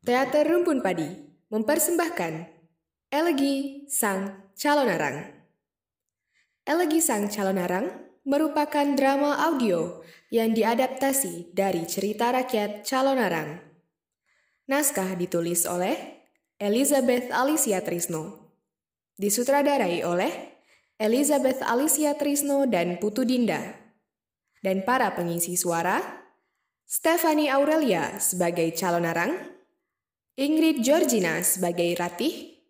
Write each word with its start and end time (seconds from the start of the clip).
Teater 0.00 0.48
Rumpun 0.48 0.80
Padi 0.80 1.12
mempersembahkan 1.52 2.48
Elegi 3.12 3.84
Sang 3.84 4.48
Calon 4.56 4.88
Arang. 4.88 5.28
Elegi 6.64 7.04
Sang 7.04 7.28
Calon 7.28 7.60
Arang 7.60 7.84
merupakan 8.24 8.96
drama 8.96 9.44
audio 9.44 10.00
yang 10.32 10.56
diadaptasi 10.56 11.52
dari 11.52 11.84
cerita 11.84 12.32
rakyat 12.32 12.80
Calon 12.80 13.20
Arang. 13.20 13.60
Naskah 14.72 15.20
ditulis 15.20 15.68
oleh 15.68 16.24
Elizabeth 16.56 17.28
Alicia 17.28 17.84
Trisno. 17.84 18.56
Disutradarai 19.20 20.00
oleh 20.00 20.32
Elizabeth 20.96 21.60
Alicia 21.60 22.16
Trisno 22.16 22.64
dan 22.64 22.96
Putu 22.96 23.28
Dinda. 23.28 23.76
Dan 24.64 24.80
para 24.80 25.12
pengisi 25.12 25.60
suara, 25.60 26.00
Stephanie 26.88 27.52
Aurelia 27.52 28.16
sebagai 28.16 28.72
calon 28.72 29.04
arang, 29.04 29.59
Ingrid 30.40 30.80
Georgina 30.80 31.44
sebagai 31.44 31.92
Ratih, 32.00 32.64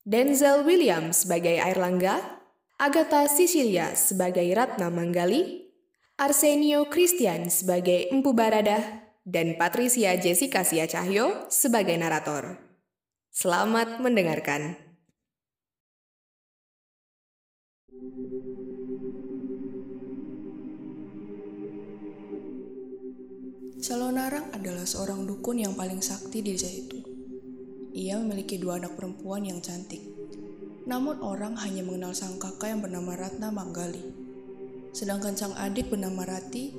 Denzel 0.00 0.64
Williams 0.64 1.28
sebagai 1.28 1.60
Airlangga, 1.60 2.40
Agatha 2.80 3.28
Sicilia 3.28 3.92
sebagai 3.92 4.48
Ratna 4.56 4.88
Manggali, 4.88 5.68
Arsenio 6.16 6.88
Christian 6.88 7.52
sebagai 7.52 8.08
Empu 8.08 8.32
Barada, 8.32 8.80
dan 9.28 9.60
Patricia 9.60 10.16
Jessica 10.16 10.64
Sia 10.64 10.88
Cahyo 10.88 11.44
sebagai 11.52 12.00
narator. 12.00 12.56
Selamat 13.28 14.00
mendengarkan. 14.00 14.85
Salonarang 23.76 24.56
adalah 24.56 24.88
seorang 24.88 25.28
dukun 25.28 25.60
yang 25.60 25.76
paling 25.76 26.00
sakti 26.00 26.40
di 26.40 26.56
desa 26.56 26.72
itu. 26.72 26.96
Ia 27.92 28.16
memiliki 28.24 28.56
dua 28.56 28.80
anak 28.80 28.96
perempuan 28.96 29.44
yang 29.44 29.60
cantik. 29.60 30.00
Namun 30.88 31.20
orang 31.20 31.60
hanya 31.60 31.84
mengenal 31.84 32.16
sang 32.16 32.40
kakak 32.40 32.72
yang 32.72 32.80
bernama 32.80 33.12
Ratna 33.20 33.52
Manggali. 33.52 34.00
Sedangkan 34.96 35.36
sang 35.36 35.52
adik 35.60 35.92
bernama 35.92 36.24
Rati 36.24 36.72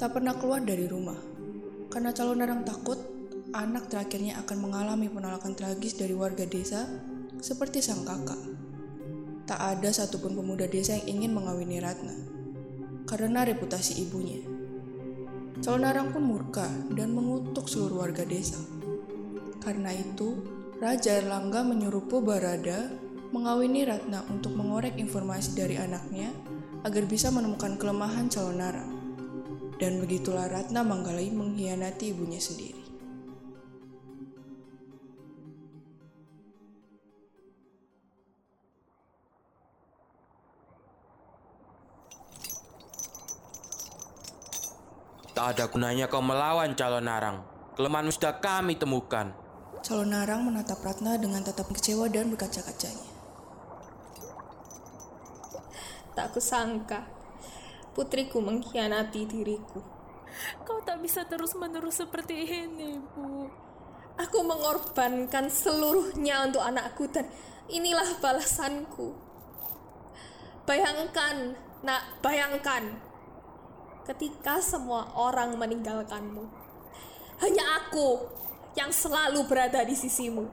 tak 0.00 0.16
pernah 0.16 0.40
keluar 0.40 0.64
dari 0.64 0.88
rumah. 0.88 1.20
Karena 1.92 2.16
calon 2.16 2.40
narang 2.40 2.64
takut, 2.64 2.96
anak 3.52 3.92
terakhirnya 3.92 4.40
akan 4.40 4.56
mengalami 4.56 5.12
penolakan 5.12 5.52
tragis 5.52 6.00
dari 6.00 6.16
warga 6.16 6.48
desa 6.48 6.88
seperti 7.44 7.84
sang 7.84 8.08
kakak. 8.08 8.40
Tak 9.44 9.60
ada 9.60 9.92
satupun 9.92 10.32
pemuda 10.32 10.64
desa 10.64 10.96
yang 10.96 11.20
ingin 11.20 11.36
mengawini 11.36 11.76
Ratna 11.76 12.16
karena 13.04 13.44
reputasi 13.44 14.04
ibunya. 14.04 14.57
Calon 15.58 15.82
narang 15.82 16.14
pun 16.14 16.22
murka 16.22 16.70
dan 16.94 17.10
mengutuk 17.10 17.66
seluruh 17.66 18.06
warga 18.06 18.22
desa. 18.22 18.62
Karena 19.58 19.90
itu, 19.90 20.38
Raja 20.78 21.18
Erlangga 21.18 21.66
menyuruh 21.66 22.06
Barada 22.22 22.94
mengawini 23.34 23.82
Ratna 23.82 24.22
untuk 24.30 24.54
mengorek 24.54 24.94
informasi 24.96 25.58
dari 25.58 25.74
anaknya 25.74 26.30
agar 26.86 27.04
bisa 27.10 27.34
menemukan 27.34 27.74
kelemahan 27.74 28.30
calon 28.30 28.62
narang. 28.62 28.92
Dan 29.82 29.98
begitulah 29.98 30.46
Ratna 30.46 30.86
Manggalai 30.86 31.34
mengkhianati 31.34 32.14
ibunya 32.14 32.38
sendiri. 32.38 32.77
Tak 45.38 45.54
ada 45.54 45.70
gunanya 45.70 46.10
kau 46.10 46.18
melawan 46.18 46.74
calon 46.74 47.06
narang. 47.06 47.46
Kelemahan 47.78 48.10
sudah 48.10 48.42
kami 48.42 48.74
temukan. 48.74 49.30
Calon 49.86 50.10
narang 50.10 50.42
menatap 50.42 50.82
Ratna 50.82 51.14
dengan 51.14 51.46
tatap 51.46 51.70
kecewa 51.70 52.10
dan 52.10 52.34
berkaca-kacanya. 52.34 53.06
Tak 56.18 56.34
kusangka 56.34 57.06
putriku 57.94 58.42
mengkhianati 58.42 59.30
diriku. 59.30 59.78
Kau 60.66 60.82
tak 60.82 61.06
bisa 61.06 61.22
terus-menerus 61.30 62.02
seperti 62.02 62.34
ini, 62.66 62.98
Bu. 62.98 63.46
Aku 64.18 64.42
mengorbankan 64.42 65.46
seluruhnya 65.46 66.50
untuk 66.50 66.66
anakku 66.66 67.06
dan 67.14 67.30
inilah 67.70 68.18
balasanku. 68.18 69.14
Bayangkan, 70.66 71.54
nak, 71.86 72.18
bayangkan. 72.26 73.06
Ketika 74.08 74.56
semua 74.64 75.12
orang 75.12 75.60
meninggalkanmu. 75.60 76.48
Hanya 77.44 77.84
aku 77.84 78.24
yang 78.72 78.88
selalu 78.88 79.44
berada 79.44 79.84
di 79.84 79.92
sisimu. 79.92 80.48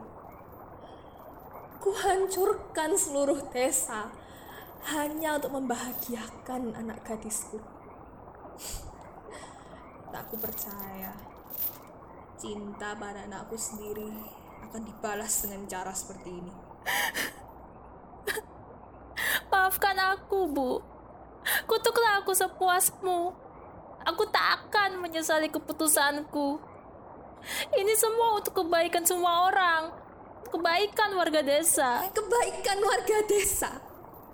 Kuhancurkan 1.79 2.99
seluruh 2.99 3.39
desa 3.55 4.11
hanya 4.91 5.39
untuk 5.39 5.55
membahagiakan 5.55 6.75
anak 6.75 7.07
gadisku. 7.07 7.63
Tak 10.15 10.31
aku 10.31 10.39
percaya 10.39 11.11
cinta 12.39 12.95
pada 12.95 13.27
anakku 13.27 13.59
sendiri 13.59 14.07
akan 14.63 14.87
dibalas 14.87 15.43
dengan 15.43 15.67
cara 15.67 15.91
seperti 15.91 16.31
ini. 16.31 16.53
Maafkan 19.51 19.99
aku, 19.99 20.47
Bu. 20.47 20.79
Kutuklah 21.67 22.23
aku 22.23 22.31
sepuasmu. 22.31 23.44
Aku 24.05 24.23
tak 24.29 24.69
akan 24.69 25.01
menyesali 25.01 25.49
keputusanku. 25.49 26.61
Ini 27.73 27.93
semua 27.97 28.37
untuk 28.37 28.61
kebaikan 28.61 29.01
semua 29.01 29.49
orang. 29.49 29.93
Kebaikan 30.49 31.17
warga 31.17 31.41
desa. 31.41 32.05
Kebaikan 32.13 32.79
warga 32.85 33.17
desa. 33.25 33.71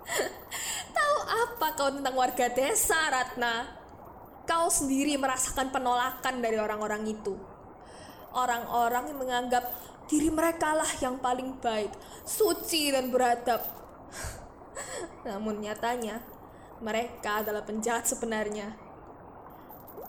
Tahu 0.96 1.16
apa 1.24 1.66
kau 1.72 1.88
tentang 1.88 2.14
warga 2.14 2.46
desa, 2.52 2.98
Ratna? 3.08 3.64
Kau 4.44 4.68
sendiri 4.68 5.16
merasakan 5.16 5.72
penolakan 5.72 6.44
dari 6.44 6.60
orang-orang 6.60 7.08
itu. 7.08 7.32
Orang-orang 8.32 9.12
yang 9.12 9.18
menganggap 9.20 9.64
diri 10.08 10.28
mereka 10.28 10.76
lah 10.76 10.88
yang 11.00 11.16
paling 11.16 11.56
baik, 11.60 11.92
suci 12.28 12.92
dan 12.92 13.08
beradab. 13.08 13.64
Namun 15.28 15.64
nyatanya, 15.64 16.20
mereka 16.82 17.40
adalah 17.40 17.64
penjahat 17.64 18.04
sebenarnya. 18.04 18.91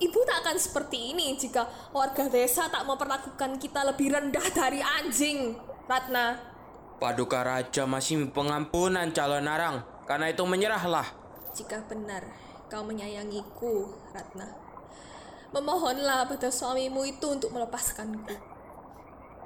Ibu 0.03 0.19
tak 0.28 0.44
akan 0.44 0.58
seperti 0.59 1.16
ini 1.16 1.40
jika 1.40 1.64
warga 1.96 2.28
desa 2.28 2.68
tak 2.68 2.84
memperlakukan 2.84 3.56
kita 3.56 3.88
lebih 3.88 4.12
rendah 4.12 4.44
dari 4.52 4.84
anjing, 4.84 5.56
Ratna. 5.88 6.36
Paduka 7.00 7.40
Raja 7.40 7.88
masih 7.88 8.28
pengampunan 8.36 9.16
calon 9.16 9.47
narang. 9.47 9.80
Karena 10.03 10.28
itu 10.28 10.44
menyerahlah. 10.44 11.08
Jika 11.56 11.88
benar 11.88 12.28
kau 12.68 12.84
menyayangiku, 12.84 13.96
Ratna, 14.12 14.52
memohonlah 15.56 16.28
pada 16.28 16.52
suamimu 16.52 17.08
itu 17.08 17.24
untuk 17.31 17.56
melepaskanku. 17.56 18.35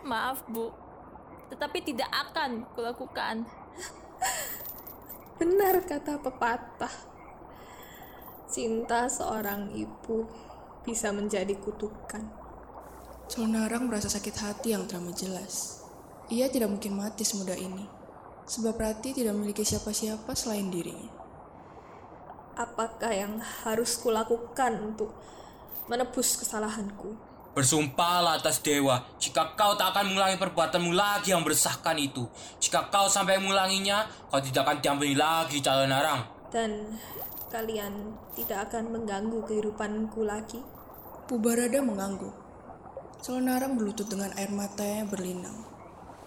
Maaf, 0.01 0.41
Bu. 0.50 0.74
Tetapi 1.53 1.85
tidak 1.85 2.09
akan 2.09 2.66
kulakukan. 2.74 3.45
Benar 5.38 5.85
kata 5.85 6.18
pepatah. 6.18 6.95
Cinta 8.50 9.06
seorang 9.06 9.69
ibu 9.78 10.25
bisa 10.88 11.12
menjadi 11.12 11.52
kutukan. 11.59 12.24
Calonarang 13.28 13.92
merasa 13.92 14.08
sakit 14.08 14.36
hati 14.40 14.72
yang 14.72 14.88
teramat 14.88 15.20
jelas. 15.20 15.84
Ia 16.31 16.48
tidak 16.48 16.72
mungkin 16.72 16.96
mati 16.96 17.28
semudah 17.28 17.59
ini, 17.59 17.84
sebab 18.48 18.80
Rati 18.80 19.12
tidak 19.12 19.36
memiliki 19.36 19.68
siapa-siapa 19.68 20.31
selain 20.31 20.72
dirinya. 20.72 21.12
Apakah 22.56 23.12
yang 23.12 23.44
harus 23.68 24.00
kulakukan 24.00 24.80
untuk 24.80 25.12
menebus 25.92 26.40
kesalahanku? 26.40 27.19
Bersumpahlah 27.52 28.40
atas 28.40 28.64
dewa, 28.64 29.04
jika 29.19 29.56
kau 29.59 29.75
tak 29.75 29.92
akan 29.92 30.14
mengulangi 30.14 30.40
perbuatanmu 30.40 30.95
lagi 30.95 31.36
yang 31.36 31.44
bersahkan 31.44 32.00
itu. 32.00 32.24
Jika 32.63 32.88
kau 32.88 33.12
sampai 33.12 33.44
mengulanginya, 33.44 34.07
kau 34.31 34.40
tidak 34.40 34.63
akan 34.68 34.78
diampuni 34.80 35.16
lagi 35.19 35.60
calon 35.60 35.92
narang. 35.92 36.22
Dan 36.48 36.95
kalian 37.51 38.16
tidak 38.36 38.72
akan 38.72 38.94
mengganggu 38.94 39.40
kehidupanku 39.48 40.24
lagi? 40.24 40.76
Pubarada 41.27 41.83
mengangguk. 41.83 42.31
Salonarang 43.19 43.75
berlutut 43.75 44.07
dengan 44.07 44.31
air 44.39 44.47
matanya 44.47 45.03
berlinang. 45.03 45.68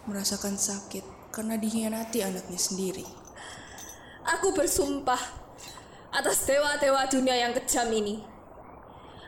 Merasakan 0.05 0.61
sakit 0.61 1.33
karena 1.33 1.57
dikhianati 1.57 2.21
anaknya 2.21 2.61
sendiri. 2.61 3.09
Aku 4.29 4.53
bersumpah 4.53 5.19
atas 6.13 6.45
dewa-dewa 6.45 7.09
dunia 7.09 7.33
yang 7.33 7.57
kejam 7.57 7.89
ini. 7.89 8.21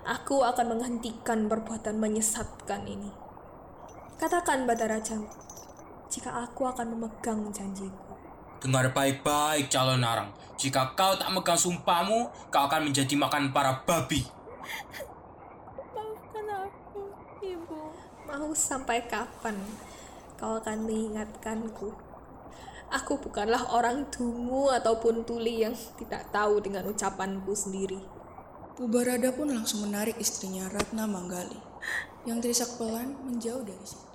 Aku 0.05 0.45
akan 0.45 0.77
menghentikan 0.77 1.49
perbuatan 1.49 1.97
menyesatkan 1.97 2.85
ini. 2.85 3.09
Katakan 4.21 4.69
pada 4.69 4.93
rajamu, 4.93 5.31
jika 6.13 6.43
aku 6.45 6.69
akan 6.69 6.95
memegang 6.95 7.49
janjiku. 7.49 8.13
Dengar 8.63 8.93
baik-baik 8.95 9.73
calon 9.73 10.05
narang. 10.05 10.31
Jika 10.55 10.95
kau 10.95 11.19
tak 11.19 11.33
megang 11.35 11.59
sumpahmu, 11.59 12.31
kau 12.53 12.63
akan 12.69 12.87
menjadi 12.87 13.17
makan 13.19 13.51
para 13.51 13.83
babi. 13.83 14.23
Maafkan 15.91 16.47
aku, 16.47 17.11
Ibu. 17.43 17.81
Mau 18.33 18.57
sampai 18.57 19.05
kapan 19.13 19.53
kau 20.41 20.57
akan 20.57 20.89
mengingatkanku? 20.89 21.93
Aku 22.89 23.21
bukanlah 23.21 23.77
orang 23.77 24.09
dungu 24.09 24.73
ataupun 24.73 25.29
tuli 25.29 25.61
yang 25.61 25.77
tidak 26.01 26.33
tahu 26.33 26.65
dengan 26.65 26.89
ucapanku 26.89 27.53
sendiri. 27.53 28.01
Pubarada 28.73 29.37
pun 29.37 29.53
langsung 29.53 29.85
menarik 29.85 30.17
istrinya 30.17 30.65
Ratna 30.73 31.05
Manggali, 31.05 31.61
yang 32.25 32.41
terisak 32.41 32.81
pelan 32.81 33.13
menjauh 33.21 33.69
dari 33.69 33.85
situ. 33.85 34.12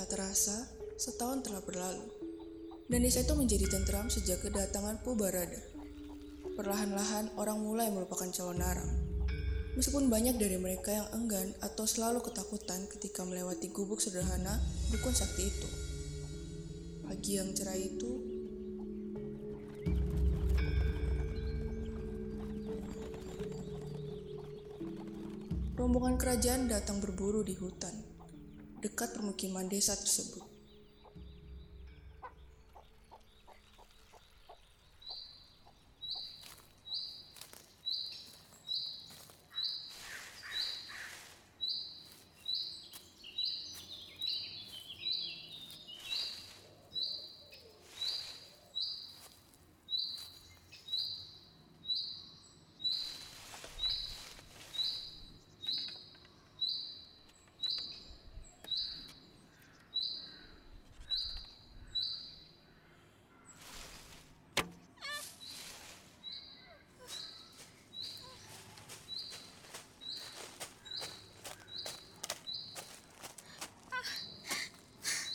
Tak 0.00 0.16
terasa, 0.16 0.64
setahun 0.96 1.44
telah 1.44 1.60
berlalu, 1.60 2.08
dan 2.88 3.04
desa 3.04 3.20
itu 3.20 3.36
menjadi 3.36 3.68
tentram 3.68 4.08
sejak 4.08 4.40
kedatangan 4.40 4.96
Pubarada. 5.04 5.60
Perlahan-lahan 6.56 7.36
orang 7.36 7.60
mulai 7.60 7.92
melupakan 7.92 8.24
calon 8.32 8.64
narang. 8.64 8.88
Meskipun 9.76 10.08
banyak 10.08 10.40
dari 10.40 10.56
mereka 10.56 10.96
yang 10.96 11.04
enggan 11.12 11.52
atau 11.60 11.84
selalu 11.84 12.24
ketakutan 12.24 12.88
ketika 12.88 13.28
melewati 13.28 13.68
gubuk 13.68 14.00
sederhana 14.00 14.56
dukun 14.88 15.12
sakti 15.12 15.52
itu. 15.52 15.68
Pagi 17.04 17.36
yang 17.36 17.52
cerah 17.52 17.76
itu, 17.76 18.10
rombongan 25.76 26.16
kerajaan 26.16 26.72
datang 26.72 27.04
berburu 27.04 27.44
di 27.44 27.52
hutan, 27.52 27.99
dekat 28.82 29.14
permukiman 29.14 29.70
desa 29.70 29.94
tersebut. 29.94 30.49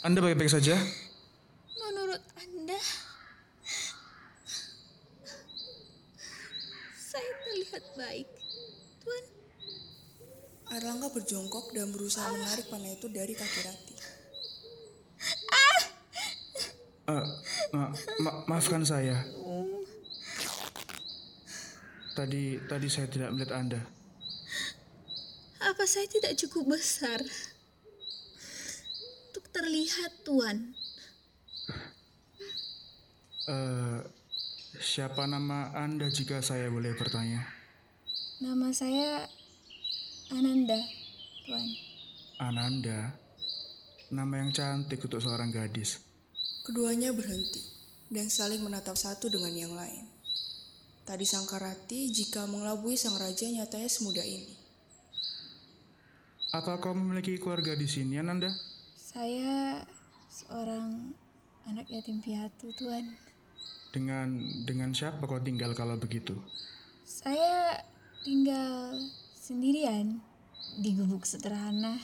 Anda 0.06 0.22
baik-baik 0.22 0.54
saja? 0.54 0.78
Menurut 1.82 2.22
Anda, 2.38 2.78
saya 6.94 7.32
terlihat 7.42 7.84
baik, 7.98 8.30
Tuan. 9.02 9.26
Erlangga 10.78 11.10
berjongkok 11.10 11.74
dan 11.74 11.90
berusaha 11.90 12.30
menarik 12.38 12.70
panah 12.70 12.94
itu 12.94 13.10
dari 13.10 13.34
kaki 13.34 13.60
Rati. 13.66 13.96
Eh, 17.06 17.26
ma- 17.74 17.94
ma- 18.22 18.38
maafkan 18.46 18.86
saya. 18.86 19.26
Tadi 22.14 22.62
tadi 22.70 22.88
saya 22.94 23.10
tidak 23.10 23.34
melihat 23.34 23.58
Anda. 23.58 23.82
Apa 25.66 25.90
saya 25.90 26.06
tidak 26.06 26.38
cukup 26.38 26.78
besar 26.78 27.26
Tuan? 30.26 30.58
Eh, 33.46 34.00
siapa 34.82 35.30
nama 35.30 35.70
Anda 35.78 36.10
jika 36.10 36.42
saya 36.42 36.68
boleh 36.74 36.98
bertanya? 36.98 37.46
Nama 38.42 38.68
saya 38.74 39.30
Ananda, 40.34 40.82
Tuan. 41.46 41.68
Ananda. 42.42 43.14
Nama 44.10 44.34
yang 44.42 44.52
cantik 44.54 45.02
untuk 45.06 45.22
seorang 45.22 45.54
gadis. 45.54 46.02
Keduanya 46.66 47.14
berhenti 47.14 47.62
dan 48.10 48.30
saling 48.30 48.62
menatap 48.66 48.98
satu 48.98 49.30
dengan 49.30 49.54
yang 49.54 49.74
lain. 49.78 50.06
Tak 51.06 51.22
disangka 51.22 51.62
Rati 51.62 52.10
jika 52.10 52.50
mengelabui 52.50 52.98
sang 52.98 53.14
raja 53.22 53.46
nyatanya 53.46 53.86
semudah 53.86 54.26
ini. 54.26 54.58
Apa 56.50 56.82
kau 56.82 56.98
memiliki 56.98 57.38
keluarga 57.38 57.78
di 57.78 57.86
sini, 57.86 58.18
Ananda? 58.18 58.50
Saya 59.16 59.80
seorang 60.28 61.16
anak 61.72 61.88
yatim 61.88 62.20
piatu, 62.20 62.76
Tuan. 62.76 63.16
Dengan 63.96 64.28
dengan 64.68 64.92
siapa 64.92 65.24
kau 65.24 65.40
tinggal 65.40 65.72
kalau 65.72 65.96
begitu? 65.96 66.36
Saya 67.08 67.80
tinggal 68.28 69.00
sendirian 69.40 70.20
di 70.84 71.00
gubuk 71.00 71.24
sederhana 71.24 71.96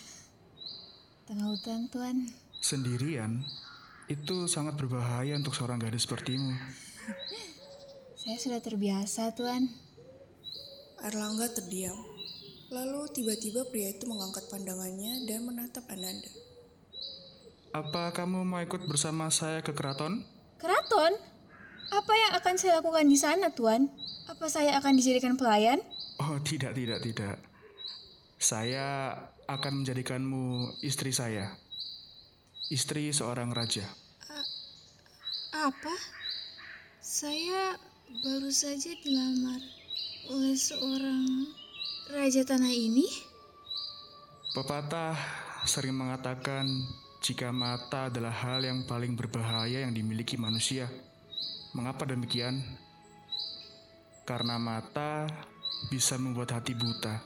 tengah 1.27 1.51
hutan, 1.51 1.91
Tuan. 1.91 2.31
Sendirian? 2.63 3.43
Itu 4.07 4.47
sangat 4.47 4.79
berbahaya 4.79 5.35
untuk 5.35 5.51
seorang 5.51 5.83
gadis 5.83 6.07
sepertimu. 6.07 6.55
Saya 8.23 8.39
sudah 8.39 8.63
terbiasa, 8.63 9.35
Tuan. 9.35 9.67
Erlangga 11.03 11.51
terdiam. 11.59 12.07
Lalu 12.71 13.11
tiba-tiba 13.11 13.67
pria 13.67 13.91
itu 13.91 14.07
mengangkat 14.07 14.47
pandangannya 14.47 15.27
dan 15.27 15.43
menatap 15.43 15.83
Ananda. 15.91 16.50
Apa 17.71 18.11
kamu 18.11 18.43
mau 18.43 18.59
ikut 18.59 18.83
bersama 18.83 19.31
saya 19.31 19.63
ke 19.63 19.71
keraton? 19.71 20.19
Keraton? 20.59 21.15
Apa 21.87 22.13
yang 22.19 22.31
akan 22.35 22.55
saya 22.59 22.83
lakukan 22.83 23.07
di 23.07 23.15
sana, 23.15 23.47
Tuan? 23.55 23.87
Apa 24.27 24.51
saya 24.51 24.75
akan 24.75 24.99
dijadikan 24.99 25.39
pelayan? 25.39 25.79
Oh, 26.19 26.35
tidak, 26.43 26.75
tidak, 26.75 26.99
tidak. 26.99 27.39
Saya 28.35 29.15
akan 29.47 29.83
menjadikanmu 29.83 30.75
istri 30.83 31.15
saya. 31.15 31.55
Istri 32.67 33.15
seorang 33.15 33.55
raja. 33.55 33.87
Apa? 35.55 35.95
Saya 36.99 37.79
baru 38.19 38.51
saja 38.51 38.91
dilamar 38.99 39.63
oleh 40.27 40.59
seorang 40.59 41.47
raja 42.11 42.43
tanah 42.43 42.71
ini. 42.71 43.07
Pepatah 44.51 45.15
sering 45.63 45.95
mengatakan 45.95 46.67
jika 47.21 47.53
mata 47.53 48.09
adalah 48.09 48.33
hal 48.33 48.65
yang 48.65 48.81
paling 48.89 49.13
berbahaya 49.13 49.85
yang 49.85 49.93
dimiliki 49.93 50.41
manusia. 50.41 50.89
Mengapa 51.77 52.09
demikian? 52.09 52.65
Karena 54.25 54.57
mata 54.57 55.29
bisa 55.93 56.17
membuat 56.17 56.57
hati 56.57 56.73
buta. 56.73 57.21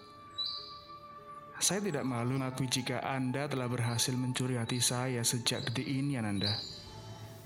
Saya 1.64 1.80
tidak 1.80 2.04
malu 2.04 2.36
mengakui 2.36 2.68
jika 2.68 3.00
Anda 3.08 3.48
telah 3.48 3.72
berhasil 3.72 4.12
mencuri 4.12 4.60
hati 4.60 4.84
saya 4.84 5.24
sejak 5.24 5.72
detik 5.72 5.88
ini, 5.88 6.20
Ananda. 6.20 6.52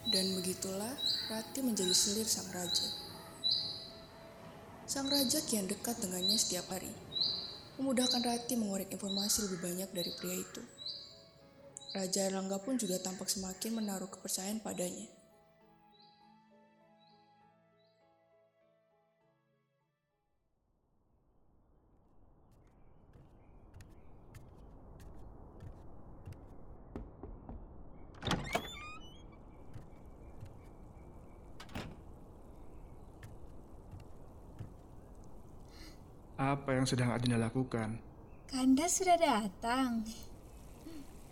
Dan 0.10 0.34
begitulah 0.42 0.98
Rati 1.30 1.62
menjadi 1.62 1.94
selir 1.94 2.26
sang 2.26 2.50
raja. 2.50 2.90
Sang 4.90 5.06
raja 5.06 5.38
kian 5.46 5.70
dekat 5.70 6.02
dengannya 6.02 6.42
setiap 6.42 6.66
hari, 6.74 6.90
memudahkan 7.78 8.26
Rati 8.26 8.58
mengorek 8.58 8.90
informasi 8.90 9.46
lebih 9.46 9.62
banyak 9.62 9.90
dari 9.94 10.12
pria 10.18 10.34
itu. 10.42 10.79
Raja 11.90 12.30
Erlangga 12.30 12.62
pun 12.62 12.78
juga 12.78 13.02
tampak 13.02 13.26
semakin 13.34 13.82
menaruh 13.82 14.06
kepercayaan 14.14 14.62
padanya. 14.62 15.10
Apa 36.40 36.78
yang 36.78 36.86
sedang 36.86 37.12
Adinda 37.12 37.36
lakukan? 37.36 37.98
Kanda 38.48 38.86
sudah 38.86 39.18
datang. 39.18 40.06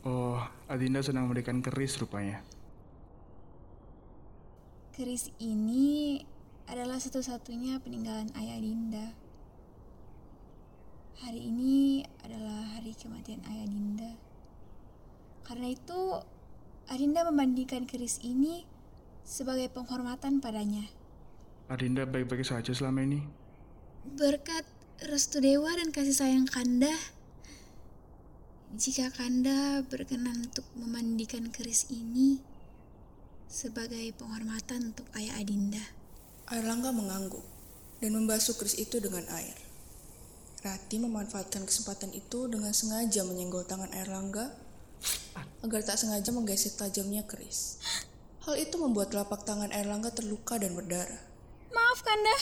Oh, 0.07 0.39
Adinda 0.71 1.03
sedang 1.03 1.27
memberikan 1.27 1.59
keris 1.59 1.99
rupanya. 1.99 2.39
Keris 4.95 5.35
ini 5.43 6.23
adalah 6.63 6.95
satu-satunya 6.95 7.83
peninggalan 7.83 8.31
ayah 8.39 8.55
Dinda. 8.63 9.07
hari 11.17 11.49
ini 11.49 12.05
adalah 12.23 12.77
hari 12.77 12.95
kematian 12.95 13.43
ayah 13.51 13.67
Dinda. 13.67 14.11
Karena 15.43 15.75
itu, 15.75 16.23
Adinda 16.87 17.27
membandingkan 17.27 17.83
keris 17.83 18.23
ini 18.23 18.63
sebagai 19.27 19.67
penghormatan 19.75 20.39
padanya. 20.39 20.87
Adinda 21.67 22.07
baik-baik 22.07 22.47
saja 22.47 22.71
selama 22.71 23.03
ini. 23.03 23.27
Berkat 24.15 24.63
restu 25.03 25.43
dewa 25.43 25.73
dan 25.75 25.91
kasih 25.91 26.15
sayang 26.15 26.47
Kanda, 26.47 26.95
jika 28.75 29.07
Kanda 29.15 29.79
berkenan 29.87 30.51
untuk 30.51 30.67
memandikan 30.75 31.47
keris 31.55 31.87
ini 31.87 32.43
sebagai 33.47 34.11
penghormatan 34.19 34.91
untuk 34.91 35.07
ayah 35.15 35.39
Adinda. 35.39 35.79
Air 36.51 36.67
Langga 36.67 36.91
mengangguk 36.91 37.43
dan 38.03 38.11
membasuh 38.11 38.59
keris 38.59 38.75
itu 38.75 38.99
dengan 38.99 39.23
air. 39.31 39.55
Rati 40.67 40.99
memanfaatkan 40.99 41.63
kesempatan 41.63 42.11
itu 42.11 42.51
dengan 42.51 42.75
sengaja 42.75 43.23
menyenggol 43.23 43.63
tangan 43.63 43.87
Air 43.95 44.11
Langga 44.11 44.51
agar 45.63 45.81
tak 45.87 45.95
sengaja 45.95 46.35
menggesek 46.35 46.75
tajamnya 46.75 47.23
keris. 47.23 47.79
Hal 48.43 48.59
itu 48.59 48.75
membuat 48.75 49.15
telapak 49.15 49.47
tangan 49.47 49.71
Air 49.71 49.87
Langga 49.87 50.11
terluka 50.11 50.59
dan 50.59 50.75
berdarah. 50.75 51.23
Maaf 51.71 52.03
Kanda, 52.03 52.35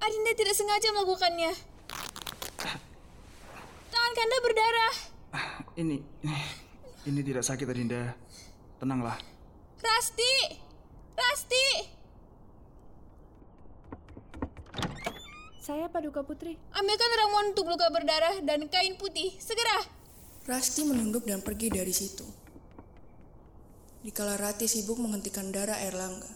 Adinda 0.00 0.32
tidak 0.32 0.56
sengaja 0.56 0.88
melakukannya. 0.96 1.52
Tangan 3.92 4.12
Kanda 4.16 4.36
berdarah. 4.40 5.15
Ini, 5.76 5.96
ini, 6.24 6.36
ini 7.08 7.20
tidak 7.22 7.44
sakit 7.44 7.66
Adinda. 7.68 8.12
Tenanglah. 8.80 9.16
Rasti! 9.80 10.34
Rasti! 11.16 11.66
Saya 15.60 15.90
Paduka 15.90 16.22
Putri. 16.22 16.54
Ambilkan 16.74 17.10
ramuan 17.18 17.50
untuk 17.50 17.66
luka 17.66 17.90
berdarah 17.90 18.38
dan 18.46 18.70
kain 18.70 18.94
putih. 18.94 19.34
Segera! 19.42 19.82
Rasti 20.46 20.86
menunduk 20.86 21.26
dan 21.26 21.42
pergi 21.42 21.74
dari 21.74 21.90
situ. 21.90 22.22
Dikala 24.06 24.38
Rati 24.38 24.70
sibuk 24.70 25.02
menghentikan 25.02 25.50
darah 25.50 25.82
Erlangga. 25.82 26.30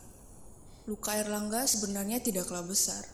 Luka 0.90 1.14
Erlangga 1.14 1.62
sebenarnya 1.70 2.18
tidaklah 2.18 2.66
besar, 2.66 3.06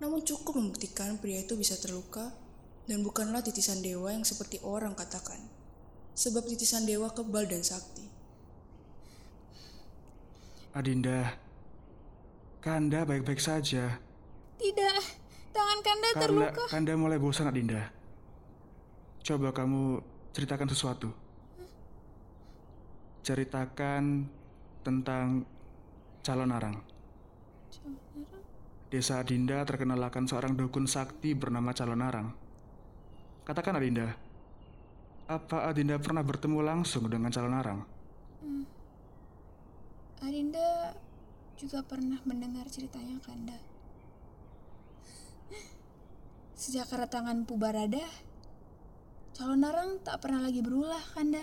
namun 0.00 0.24
cukup 0.24 0.56
membuktikan 0.56 1.20
pria 1.20 1.44
itu 1.44 1.60
bisa 1.60 1.76
terluka 1.76 2.32
dan 2.86 3.06
bukanlah 3.06 3.42
titisan 3.42 3.78
dewa 3.78 4.10
yang 4.10 4.26
seperti 4.26 4.58
orang 4.66 4.94
katakan. 4.98 5.38
Sebab 6.12 6.44
titisan 6.44 6.84
dewa 6.84 7.08
kebal 7.14 7.48
dan 7.48 7.64
sakti. 7.64 8.04
Adinda, 10.72 11.36
Kanda 12.62 13.02
baik-baik 13.02 13.42
saja. 13.42 13.98
Tidak, 14.56 15.00
tangan 15.50 15.78
Kanda 15.82 16.08
Karena 16.14 16.22
terluka. 16.22 16.62
Kanda 16.70 16.92
mulai 16.94 17.18
bosan 17.18 17.50
Adinda. 17.50 17.90
Coba 19.22 19.50
kamu 19.50 19.98
ceritakan 20.30 20.68
sesuatu. 20.70 21.10
Ceritakan 23.22 24.26
tentang 24.82 25.46
calon 26.22 26.50
arang. 26.54 26.76
Desa 28.92 29.24
Adinda 29.24 29.64
terkenal 29.64 29.96
akan 30.04 30.28
seorang 30.28 30.52
dukun 30.52 30.84
sakti 30.84 31.32
bernama 31.32 31.72
Calon 31.72 32.04
Arang. 32.04 32.41
Katakan 33.42 33.74
Adinda, 33.74 34.14
apa 35.26 35.66
Adinda 35.66 35.98
pernah 35.98 36.22
bertemu 36.22 36.62
langsung 36.62 37.10
dengan 37.10 37.26
Calon 37.34 37.58
Arang? 37.58 37.80
Adinda 40.22 40.94
juga 41.58 41.82
pernah 41.82 42.22
mendengar 42.22 42.70
ceritanya 42.70 43.18
Kanda. 43.26 43.58
Sejak 46.54 46.86
kedatangan 46.94 47.42
Pubarada, 47.42 48.06
calon 49.34 49.66
narang 49.66 49.98
tak 50.06 50.22
pernah 50.22 50.46
lagi 50.46 50.62
berulah 50.62 51.02
Kanda. 51.10 51.42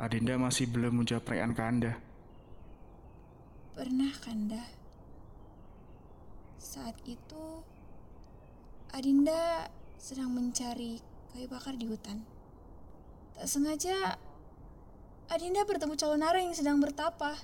Adinda 0.00 0.40
masih 0.40 0.72
belum 0.72 1.04
menjawab 1.04 1.28
pertanyaan 1.28 1.52
Kanda. 1.52 1.92
Pernah 3.76 4.12
Kanda. 4.24 4.64
Saat 6.56 6.96
itu, 7.04 7.60
Adinda 8.96 9.68
sedang 10.02 10.34
mencari 10.34 10.98
kayu 11.30 11.46
bakar 11.46 11.78
di 11.78 11.86
hutan. 11.86 12.26
Tak 13.38 13.46
sengaja, 13.46 14.18
Adinda 15.30 15.62
bertemu 15.62 15.94
calon 15.94 16.18
narang 16.18 16.50
yang 16.50 16.58
sedang 16.58 16.82
bertapa. 16.82 17.38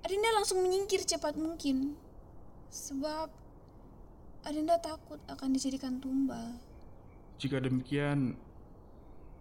Adinda 0.00 0.32
langsung 0.32 0.64
menyingkir 0.64 1.04
cepat 1.04 1.36
mungkin. 1.36 1.92
Sebab 2.72 3.28
Adinda 4.48 4.80
takut 4.80 5.20
akan 5.28 5.52
dijadikan 5.52 6.00
tumbal. 6.00 6.56
Jika 7.36 7.60
demikian, 7.60 8.32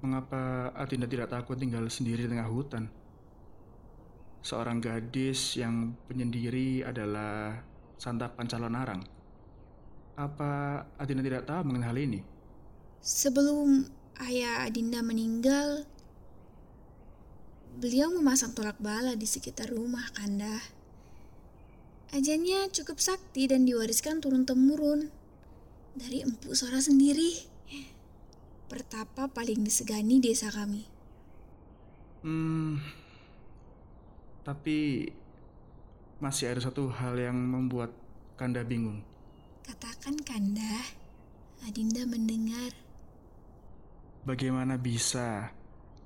mengapa 0.04 0.75
Adinda 0.75 1.08
tidak 1.08 1.32
takut 1.32 1.56
tinggal 1.56 1.88
sendiri 1.88 2.28
di 2.28 2.36
tengah 2.36 2.52
hutan? 2.52 2.92
Seorang 4.44 4.84
gadis 4.84 5.56
yang 5.56 5.96
penyendiri 6.12 6.84
adalah 6.84 7.56
santapan 7.96 8.46
calon 8.52 8.75
arang. 8.75 9.14
Apa 10.15 10.84
Adinda 10.95 11.19
tidak 11.19 11.43
tahu 11.43 11.67
mengenai 11.67 11.88
hal 11.91 12.00
ini? 12.00 12.19
Sebelum 13.03 13.84
ayah 14.24 14.63
Adinda 14.63 15.03
meninggal, 15.03 15.84
beliau 17.75 18.07
memasang 18.15 18.55
tolak 18.55 18.79
bala 18.79 19.19
di 19.19 19.27
sekitar 19.27 19.75
rumah 19.75 20.07
Kanda. 20.15 20.63
Ajannya 22.15 22.72
cukup 22.72 23.03
sakti 23.03 23.51
dan 23.51 23.67
diwariskan 23.67 24.24
turun-temurun 24.24 25.12
dari 26.00 26.24
empu 26.24 26.55
Sora 26.55 26.79
sendiri. 26.79 27.51
Pertapa 28.72 29.27
paling 29.27 29.67
disegani 29.67 30.24
desa 30.24 30.48
kami. 30.48 30.88
Hmm, 32.24 32.79
tapi 34.48 35.12
masih 36.24 36.55
ada 36.55 36.63
satu 36.63 36.88
hal 36.88 37.19
yang 37.19 37.36
membuat 37.36 37.91
Kanda 38.39 38.63
bingung. 38.63 39.03
Katakan 39.65 40.22
Kanda, 40.22 40.93
Adinda 41.65 42.05
mendengar. 42.05 42.69
Bagaimana 44.22 44.77
bisa 44.77 45.50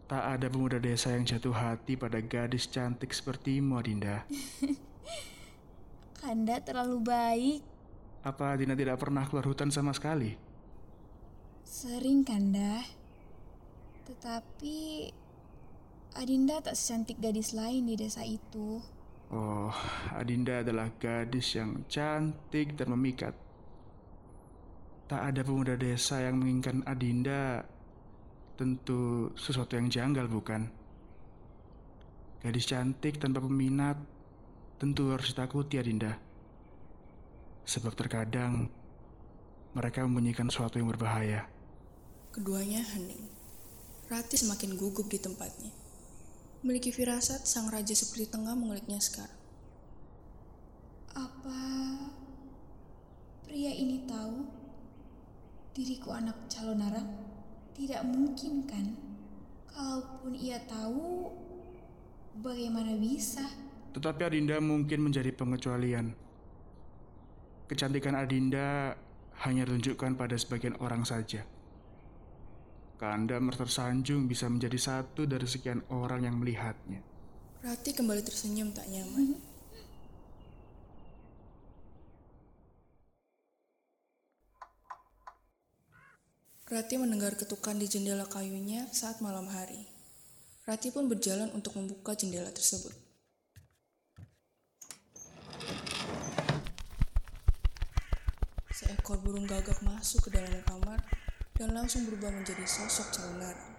tak 0.07 0.39
ada 0.39 0.47
pemuda 0.47 0.79
desa 0.79 1.11
yang 1.11 1.27
jatuh 1.27 1.51
hati 1.51 1.99
pada 1.99 2.23
gadis 2.23 2.71
cantik 2.71 3.11
sepertimu, 3.11 3.75
Adinda? 3.75 4.23
Kanda 6.23 6.63
terlalu 6.63 7.03
baik. 7.03 7.59
Apa 8.23 8.55
Adinda 8.55 8.79
tidak 8.79 8.95
pernah 8.95 9.27
keluar 9.27 9.43
hutan 9.43 9.67
sama 9.75 9.91
sekali? 9.91 10.39
Sering 11.67 12.23
Kanda. 12.23 12.79
Tetapi 14.07 15.11
Adinda 16.15 16.63
tak 16.63 16.79
secantik 16.79 17.19
gadis 17.19 17.51
lain 17.51 17.91
di 17.91 17.99
desa 17.99 18.23
itu. 18.23 18.79
Oh, 19.35 19.75
Adinda 20.15 20.63
adalah 20.63 20.87
gadis 20.95 21.59
yang 21.59 21.83
cantik 21.91 22.79
dan 22.79 22.95
memikat. 22.95 23.48
Tak 25.09 25.33
ada 25.33 25.41
pemuda 25.41 25.73
desa 25.73 26.21
yang 26.21 26.37
menginginkan 26.37 26.85
Adinda. 26.85 27.65
Tentu 28.53 29.33
sesuatu 29.33 29.73
yang 29.73 29.89
janggal, 29.89 30.29
bukan? 30.29 30.69
Gadis 32.45 32.69
cantik 32.69 33.17
tanpa 33.17 33.41
peminat 33.41 33.97
tentu 34.77 35.09
harus 35.09 35.33
ditakuti, 35.33 35.81
Adinda. 35.81 36.13
Sebab 37.65 37.97
terkadang 37.97 38.69
mereka 39.73 40.05
membunyikan 40.05 40.45
sesuatu 40.45 40.77
yang 40.77 40.93
berbahaya. 40.93 41.49
Keduanya 42.29 42.85
hening. 42.93 43.33
Rati 44.13 44.37
semakin 44.37 44.77
gugup 44.77 45.09
di 45.09 45.17
tempatnya. 45.17 45.73
Memiliki 46.61 46.93
firasat 46.93 47.49
sang 47.49 47.73
raja 47.73 47.97
seperti 47.97 48.29
tengah 48.29 48.53
menguliknya 48.53 49.01
sekarang. 49.01 49.41
Apa 51.17 51.61
pria 53.49 53.73
ini 53.73 54.05
tahu 54.05 54.58
diriku 55.73 56.13
anak 56.13 56.49
calon 56.49 56.81
narang? 56.81 57.09
Tidak 57.75 58.01
mungkin 58.03 58.67
kan? 58.67 58.85
Kalaupun 59.69 60.35
ia 60.35 60.59
tahu, 60.67 61.31
bagaimana 62.43 62.97
bisa? 62.99 63.45
Tetapi 63.95 64.21
Adinda 64.27 64.59
mungkin 64.59 65.07
menjadi 65.07 65.31
pengecualian. 65.33 66.11
Kecantikan 67.69 68.17
Adinda 68.17 68.97
hanya 69.45 69.63
ditunjukkan 69.63 70.19
pada 70.19 70.35
sebagian 70.35 70.75
orang 70.81 71.07
saja. 71.07 71.45
Kanda 72.99 73.39
tersanjung 73.39 74.27
bisa 74.27 74.51
menjadi 74.51 74.75
satu 74.75 75.23
dari 75.23 75.47
sekian 75.47 75.79
orang 75.87 76.27
yang 76.27 76.35
melihatnya. 76.35 76.99
Rati 77.63 77.95
kembali 77.95 78.19
tersenyum 78.19 78.75
tak 78.75 78.91
nyaman. 78.91 79.48
Rati 86.69 87.01
mendengar 87.01 87.33
ketukan 87.33 87.81
di 87.81 87.89
jendela 87.89 88.29
kayunya 88.29 88.85
saat 88.93 89.25
malam 89.25 89.49
hari. 89.49 89.89
Rati 90.69 90.93
pun 90.93 91.09
berjalan 91.09 91.49
untuk 91.57 91.73
membuka 91.73 92.13
jendela 92.13 92.53
tersebut. 92.53 92.93
Seekor 98.69 99.17
burung 99.25 99.49
gagak 99.49 99.81
masuk 99.81 100.29
ke 100.29 100.37
dalam 100.37 100.61
kamar 100.61 101.01
dan 101.57 101.73
langsung 101.73 102.05
berubah 102.05 102.29
menjadi 102.29 102.61
sosok 102.69 103.17
calon 103.17 103.41
narang. 103.41 103.73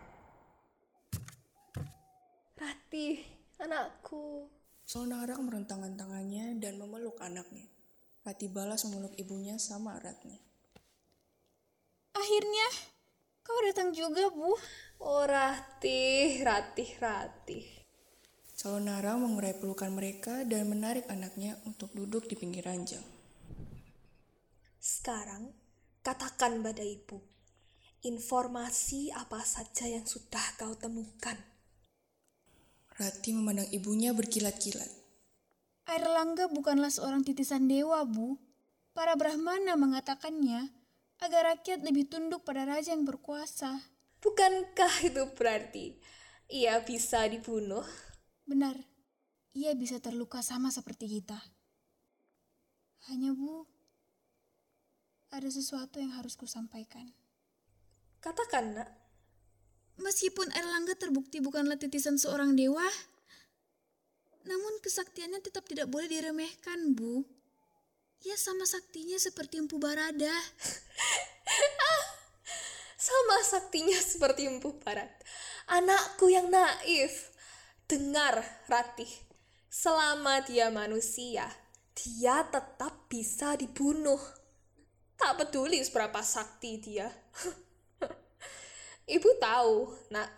Ratih, 2.59 3.23
anakku. 3.63 4.51
Calon 4.91 5.15
narang 5.15 5.47
merentangkan 5.47 5.95
tangannya 5.95 6.59
dan 6.59 6.75
memeluk 6.75 7.23
anaknya. 7.23 7.71
Rati 8.27 8.51
balas 8.51 8.83
memeluk 8.83 9.15
ibunya 9.15 9.63
sama 9.63 9.95
eratnya. 10.03 10.50
Akhirnya, 12.15 12.67
kau 13.47 13.59
datang 13.67 13.95
juga, 13.95 14.31
Bu. 14.31 14.55
Oh 15.01 15.25
Ratih, 15.25 16.43
Ratih, 16.43 16.91
Ratih. 17.01 17.67
Calon 18.61 18.93
narang 18.93 19.25
mengurai 19.25 19.57
pelukan 19.57 19.89
mereka 19.89 20.45
dan 20.45 20.69
menarik 20.69 21.09
anaknya 21.09 21.57
untuk 21.65 21.89
duduk 21.97 22.29
di 22.29 22.37
pinggir 22.37 22.69
ranjang. 22.69 23.01
Sekarang, 24.77 25.49
katakan 26.05 26.61
pada 26.61 26.85
ibu, 26.85 27.25
informasi 28.05 29.17
apa 29.17 29.41
saja 29.45 29.89
yang 29.89 30.05
sudah 30.05 30.61
kau 30.61 30.77
temukan. 30.77 31.41
Rati 33.01 33.33
memandang 33.33 33.73
ibunya 33.73 34.13
berkilat-kilat. 34.13 34.93
Air 35.89 36.05
Langga 36.05 36.53
bukanlah 36.53 36.93
seorang 36.93 37.25
titisan 37.25 37.65
dewa, 37.65 38.05
Bu. 38.05 38.37
Para 38.93 39.17
Brahmana 39.17 39.73
mengatakannya 39.81 40.69
agar 41.21 41.57
rakyat 41.57 41.85
lebih 41.85 42.09
tunduk 42.09 42.45
pada 42.45 42.65
raja 42.65 42.97
yang 42.97 43.05
berkuasa. 43.05 43.81
Bukankah 44.21 44.93
itu 45.05 45.25
berarti 45.37 45.97
ia 46.49 46.81
bisa 46.85 47.25
dibunuh? 47.29 47.85
Benar, 48.45 48.77
ia 49.57 49.73
bisa 49.77 50.01
terluka 50.03 50.45
sama 50.45 50.69
seperti 50.69 51.21
kita. 51.21 51.39
Hanya, 53.09 53.33
Bu, 53.33 53.65
ada 55.33 55.49
sesuatu 55.49 56.03
yang 56.03 56.13
harus 56.19 56.37
kusampaikan. 56.37 57.09
Katakan, 58.21 58.77
nak. 58.77 58.91
Meskipun 60.01 60.53
Erlangga 60.53 60.97
terbukti 60.97 61.41
bukanlah 61.41 61.77
titisan 61.81 62.17
seorang 62.17 62.57
dewa, 62.57 62.85
namun 64.45 64.81
kesaktiannya 64.85 65.41
tetap 65.45 65.69
tidak 65.69 65.89
boleh 65.89 66.09
diremehkan, 66.09 66.93
Bu. 66.97 67.25
Ia 68.21 68.37
sama 68.37 68.69
saktinya 68.69 69.17
seperti 69.17 69.57
Empu 69.57 69.81
Barada. 69.81 70.33
Sama 73.01 73.41
saktinya 73.41 73.97
seperti 73.97 74.45
Empu 74.45 74.77
Barat. 74.77 75.09
Anakku 75.73 76.29
yang 76.29 76.53
naif. 76.53 77.33
Dengar, 77.89 78.45
Ratih. 78.69 79.09
Selama 79.73 80.45
dia 80.45 80.69
manusia, 80.69 81.49
dia 81.97 82.45
tetap 82.45 83.09
bisa 83.09 83.57
dibunuh. 83.57 84.21
Tak 85.17 85.41
peduli 85.41 85.81
seberapa 85.81 86.21
sakti 86.21 86.77
dia. 86.77 87.09
Ibu 89.17 89.31
tahu, 89.41 89.97
nak, 90.13 90.29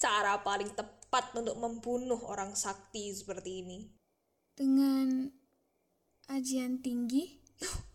cara 0.00 0.40
paling 0.40 0.72
tepat 0.72 1.36
untuk 1.36 1.60
membunuh 1.60 2.18
orang 2.32 2.56
sakti 2.56 3.12
seperti 3.12 3.60
ini. 3.60 3.92
Dengan 4.56 5.28
ajian 6.28 6.80
tinggi, 6.80 7.40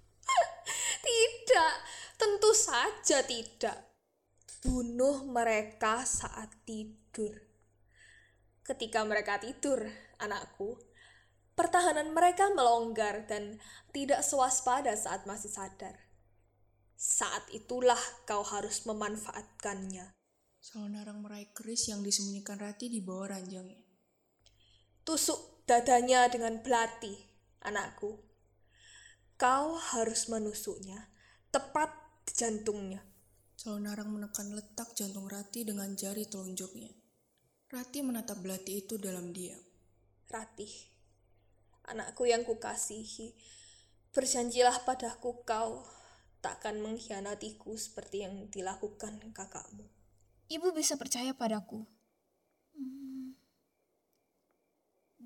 Tidak, 1.50 1.74
tentu 2.19 2.51
saja 2.53 3.24
tidak. 3.24 3.77
Bunuh 4.59 5.24
mereka 5.25 6.03
saat 6.03 6.51
tidur. 6.67 7.33
Ketika 8.62 9.01
mereka 9.07 9.39
tidur, 9.39 9.88
anakku, 10.19 10.77
pertahanan 11.55 12.12
mereka 12.13 12.51
melonggar 12.53 13.25
dan 13.25 13.57
tidak 13.95 14.21
swaspada 14.21 14.93
saat 14.93 15.25
masih 15.25 15.50
sadar. 15.50 15.95
Saat 17.00 17.48
itulah 17.55 18.00
kau 18.27 18.43
harus 18.43 18.83
memanfaatkannya. 18.83 20.12
Calon 20.59 20.91
narang 20.91 21.24
meraih 21.24 21.50
keris 21.55 21.88
yang 21.88 22.03
disembunyikan 22.03 22.59
Rati 22.59 22.91
di 22.91 23.00
bawah 23.00 23.31
ranjangnya. 23.31 23.79
Tusuk 25.07 25.63
dadanya 25.63 26.27
dengan 26.27 26.59
belati, 26.59 27.28
anakku. 27.63 28.19
Kau 29.39 29.79
harus 29.79 30.27
menusuknya 30.27 31.07
tepat 31.50 31.91
di 32.27 32.33
jantungnya. 32.35 33.01
Calon 33.59 33.87
narang 33.87 34.11
menekan 34.11 34.55
letak 34.55 34.95
jantung 34.95 35.27
Rati 35.27 35.67
dengan 35.67 35.91
jari 35.95 36.27
telunjuknya. 36.27 36.91
Rati 37.69 38.00
menatap 38.01 38.39
belati 38.39 38.81
itu 38.81 38.95
dalam 38.95 39.35
diam. 39.35 39.59
Ratih, 40.29 40.69
anakku 41.89 42.29
yang 42.29 42.45
kukasihi, 42.45 43.33
berjanjilah 44.13 44.85
padaku 44.85 45.41
kau 45.41 45.83
takkan 46.39 46.77
mengkhianatiku 46.79 47.74
seperti 47.75 48.24
yang 48.25 48.48
dilakukan 48.48 49.19
kakakmu. 49.33 49.89
ibu 50.50 50.69
bisa 50.74 50.98
percaya 50.98 51.33
padaku. 51.33 51.85
Hmm, 52.74 53.37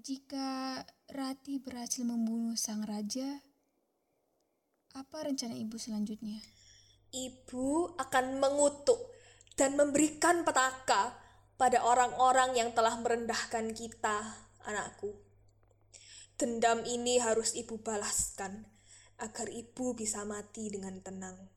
Jika 0.04 0.84
Rati 1.16 1.64
berhasil 1.64 2.04
membunuh 2.04 2.60
sang 2.60 2.84
raja, 2.84 3.40
apa 4.92 5.24
rencana 5.24 5.56
ibu 5.56 5.80
selanjutnya? 5.80 6.44
Ibu 7.16 7.96
akan 7.96 8.36
mengutuk 8.36 9.00
dan 9.56 9.80
memberikan 9.80 10.44
petaka 10.44 11.16
pada 11.56 11.88
orang-orang 11.88 12.52
yang 12.52 12.76
telah 12.76 13.00
merendahkan 13.00 13.72
kita, 13.72 14.44
anakku. 14.68 15.16
Dendam 16.36 16.84
ini 16.84 17.24
harus 17.24 17.56
ibu 17.56 17.80
balaskan 17.80 18.68
agar 19.24 19.48
ibu 19.48 19.96
bisa 19.96 20.28
mati 20.28 20.68
dengan 20.68 21.00
tenang. 21.00 21.48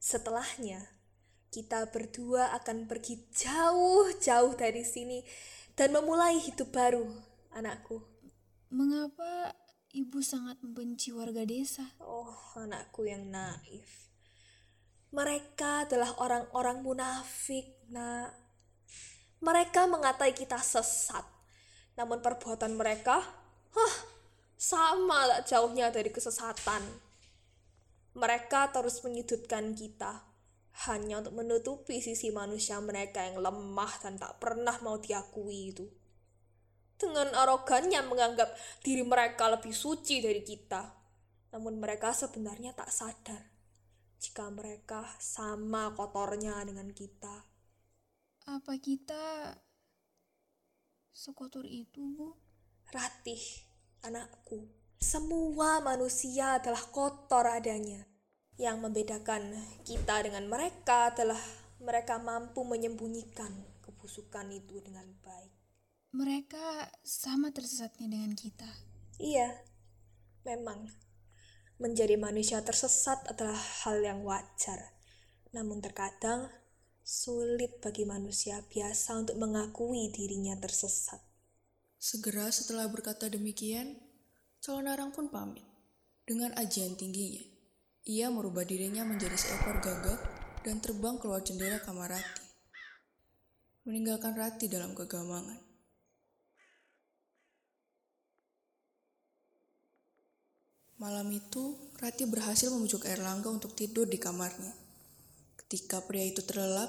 Setelahnya, 0.00 0.80
kita 1.52 1.92
berdua 1.92 2.56
akan 2.56 2.88
pergi 2.88 3.28
jauh-jauh 3.28 4.56
dari 4.56 4.88
sini 4.88 5.20
dan 5.76 5.92
memulai 5.92 6.40
hidup 6.40 6.72
baru, 6.72 7.04
anakku. 7.52 8.00
Mengapa 8.72 9.52
ibu 9.92 10.24
sangat 10.24 10.56
membenci 10.64 11.12
warga 11.12 11.44
desa? 11.44 11.84
Oh, 12.00 12.32
anakku 12.56 13.04
yang 13.04 13.28
naif. 13.28 14.08
Mereka 15.12 15.84
adalah 15.84 16.16
orang-orang 16.16 16.80
munafik, 16.80 17.76
nak. 17.92 18.32
Mereka 19.44 19.84
mengatai 19.84 20.32
kita 20.32 20.56
sesat. 20.56 21.22
Namun 22.00 22.24
perbuatan 22.24 22.72
mereka, 22.72 23.20
hah, 23.76 23.94
sama 24.56 25.28
tak 25.28 25.52
jauhnya 25.52 25.92
dari 25.92 26.08
kesesatan. 26.08 26.82
Mereka 28.16 28.72
terus 28.72 29.04
menyudutkan 29.04 29.76
kita 29.76 30.35
hanya 30.84 31.24
untuk 31.24 31.40
menutupi 31.40 32.04
sisi 32.04 32.28
manusia 32.28 32.76
mereka 32.84 33.24
yang 33.24 33.40
lemah 33.40 33.92
dan 34.04 34.20
tak 34.20 34.36
pernah 34.36 34.76
mau 34.84 35.00
diakui 35.00 35.72
itu. 35.72 35.88
Dengan 37.00 37.32
arogannya 37.32 38.04
menganggap 38.04 38.52
diri 38.84 39.04
mereka 39.04 39.48
lebih 39.48 39.72
suci 39.72 40.20
dari 40.20 40.44
kita. 40.44 40.84
Namun 41.56 41.80
mereka 41.80 42.12
sebenarnya 42.12 42.76
tak 42.76 42.92
sadar 42.92 43.40
jika 44.20 44.48
mereka 44.52 45.04
sama 45.20 45.92
kotornya 45.92 46.60
dengan 46.64 46.92
kita. 46.92 47.44
Apa 48.46 48.76
kita 48.80 49.56
sekotor 51.12 51.64
itu, 51.64 52.00
Bu? 52.16 52.36
Ratih, 52.92 53.40
anakku, 54.04 54.68
semua 54.96 55.82
manusia 55.82 56.56
adalah 56.60 56.80
kotor 56.88 57.44
adanya. 57.48 58.15
Yang 58.56 58.76
membedakan 58.80 59.52
kita 59.84 60.24
dengan 60.24 60.48
mereka 60.48 61.12
adalah 61.12 61.40
mereka 61.80 62.16
mampu 62.16 62.64
menyembunyikan 62.64 63.52
kebusukan 63.84 64.48
itu 64.48 64.80
dengan 64.80 65.04
baik. 65.20 65.52
Mereka 66.16 66.88
sama 67.04 67.52
tersesatnya 67.52 68.08
dengan 68.08 68.32
kita. 68.32 68.68
Iya, 69.20 69.52
memang 70.48 70.88
menjadi 71.76 72.16
manusia 72.16 72.64
tersesat 72.64 73.28
adalah 73.28 73.60
hal 73.84 74.00
yang 74.00 74.24
wajar. 74.24 74.96
Namun 75.52 75.84
terkadang 75.84 76.48
sulit 77.04 77.78
bagi 77.84 78.08
manusia 78.08 78.64
biasa 78.66 79.20
untuk 79.20 79.36
mengakui 79.36 80.08
dirinya 80.10 80.56
tersesat. 80.56 81.20
Segera 81.96 82.48
setelah 82.52 82.88
berkata 82.88 83.28
demikian, 83.28 83.96
calon 84.60 84.88
narang 84.88 85.12
pun 85.12 85.28
pamit. 85.28 85.64
Dengan 86.26 86.50
ajian 86.58 86.98
tingginya, 86.98 87.55
ia 88.06 88.30
merubah 88.30 88.62
dirinya 88.62 89.02
menjadi 89.02 89.34
seekor 89.34 89.82
gagak 89.82 90.22
dan 90.62 90.78
terbang 90.78 91.18
keluar 91.18 91.42
jendela 91.42 91.82
kamar 91.82 92.14
Rati. 92.14 92.44
Meninggalkan 93.82 94.38
Rati 94.38 94.70
dalam 94.70 94.94
kegamangan. 94.94 95.58
Malam 101.02 101.28
itu, 101.34 101.92
Rati 101.98 102.24
berhasil 102.30 102.70
membujuk 102.70 103.04
Erlangga 103.10 103.50
untuk 103.50 103.74
tidur 103.74 104.06
di 104.06 104.22
kamarnya. 104.22 104.72
Ketika 105.58 106.00
pria 106.06 106.24
itu 106.24 106.46
terlelap, 106.46 106.88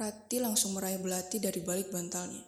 Rati 0.00 0.40
langsung 0.40 0.72
meraih 0.72 0.98
belati 0.98 1.36
dari 1.36 1.60
balik 1.60 1.92
bantalnya. 1.92 2.42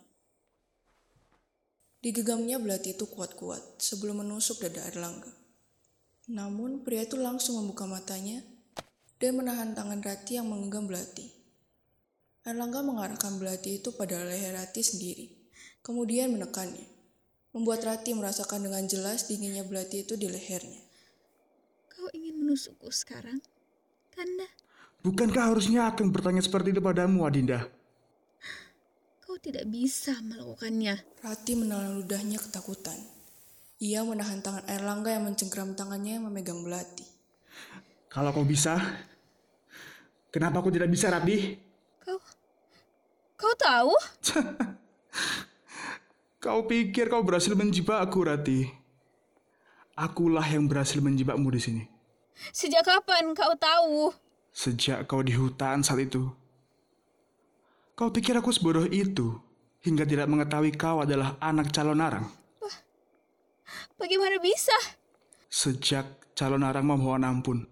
Digegamnya 2.00 2.56
belati 2.56 2.96
itu 2.96 3.04
kuat-kuat 3.04 3.78
sebelum 3.78 4.24
menusuk 4.24 4.64
dada 4.64 4.84
Erlangga. 4.88 5.37
Namun 6.28 6.84
pria 6.84 7.08
itu 7.08 7.16
langsung 7.16 7.56
membuka 7.56 7.88
matanya 7.88 8.44
dan 9.16 9.40
menahan 9.40 9.72
tangan 9.72 10.04
Rati 10.04 10.36
yang 10.36 10.52
menggenggam 10.52 10.84
belati. 10.84 11.32
Erlangga 12.44 12.84
mengarahkan 12.84 13.40
belati 13.40 13.80
itu 13.80 13.96
pada 13.96 14.20
leher 14.24 14.52
Rati 14.52 14.84
sendiri, 14.84 15.26
kemudian 15.80 16.32
menekannya, 16.32 16.84
membuat 17.56 17.84
Rati 17.88 18.12
merasakan 18.12 18.68
dengan 18.68 18.84
jelas 18.84 19.24
dinginnya 19.24 19.64
belati 19.64 20.04
itu 20.04 20.20
di 20.20 20.28
lehernya. 20.28 20.84
Kau 21.88 22.12
ingin 22.12 22.44
menusukku 22.44 22.92
sekarang? 22.92 23.40
Kanda, 24.12 24.46
Bukankah 24.98 25.54
harusnya 25.54 25.88
aku 25.88 26.02
yang 26.04 26.12
bertanya 26.12 26.42
seperti 26.42 26.74
itu 26.74 26.82
padamu, 26.82 27.24
Adinda? 27.24 27.70
kau 29.28 29.36
tidak 29.36 29.68
bisa 29.68 30.16
melakukannya. 30.24 30.98
Rati 31.20 31.52
menelan 31.52 32.00
ludahnya 32.00 32.40
ketakutan. 32.40 33.17
Ia 33.78 34.02
menahan 34.02 34.42
tangan 34.42 34.66
Erlangga 34.66 35.14
yang 35.14 35.30
mencengkram 35.30 35.78
tangannya 35.78 36.18
yang 36.18 36.26
memegang 36.26 36.66
belati. 36.66 37.06
Kalau 38.10 38.34
kau 38.34 38.42
bisa, 38.42 38.74
kenapa 40.34 40.58
aku 40.58 40.74
tidak 40.74 40.90
bisa, 40.90 41.06
Rati? 41.06 41.54
Kau, 42.02 42.18
kau 43.38 43.54
tahu? 43.54 43.92
Kau 46.38 46.70
pikir 46.70 47.10
kau 47.10 47.26
berhasil 47.26 47.50
menjebak 47.58 47.98
aku, 47.98 48.22
Rati? 48.22 48.70
Akulah 49.98 50.46
yang 50.46 50.70
berhasil 50.70 51.02
menjebakmu 51.02 51.50
di 51.50 51.58
sini. 51.58 51.82
Sejak 52.54 52.86
kapan 52.86 53.34
kau 53.34 53.58
tahu? 53.58 54.14
Sejak 54.54 55.02
kau 55.10 55.18
di 55.18 55.34
hutan 55.34 55.82
saat 55.82 55.98
itu. 56.06 56.30
Kau 57.98 58.14
pikir 58.14 58.38
aku 58.38 58.54
sebodoh 58.54 58.86
itu 58.86 59.34
hingga 59.82 60.06
tidak 60.06 60.30
mengetahui 60.30 60.70
kau 60.78 61.02
adalah 61.02 61.34
anak 61.42 61.74
calon 61.74 61.98
arang? 61.98 62.37
Bagaimana 63.96 64.38
bisa? 64.38 64.74
Sejak 65.48 66.04
calon 66.36 66.62
arang 66.62 66.86
memohon 66.86 67.24
ampun, 67.24 67.64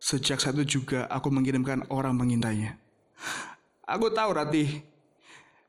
sejak 0.00 0.40
saat 0.40 0.56
itu 0.58 0.80
juga 0.80 1.06
aku 1.06 1.28
mengirimkan 1.28 1.86
orang 1.92 2.16
mengintainya. 2.16 2.80
Aku 3.88 4.12
tahu, 4.12 4.36
Rati, 4.36 4.64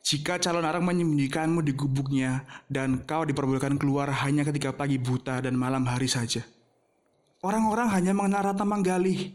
jika 0.04 0.40
calon 0.40 0.66
arang 0.66 0.84
menyembunyikanmu 0.84 1.62
di 1.62 1.76
gubuknya 1.76 2.48
dan 2.72 3.04
kau 3.04 3.28
diperbolehkan 3.28 3.76
keluar 3.78 4.10
hanya 4.26 4.48
ketika 4.48 4.74
pagi 4.74 4.98
buta 4.98 5.44
dan 5.44 5.54
malam 5.54 5.86
hari 5.86 6.08
saja. 6.08 6.44
Orang-orang 7.40 7.88
hanya 7.96 8.12
mengenal 8.12 8.52
Ratna 8.52 8.68
Manggalih 8.68 9.32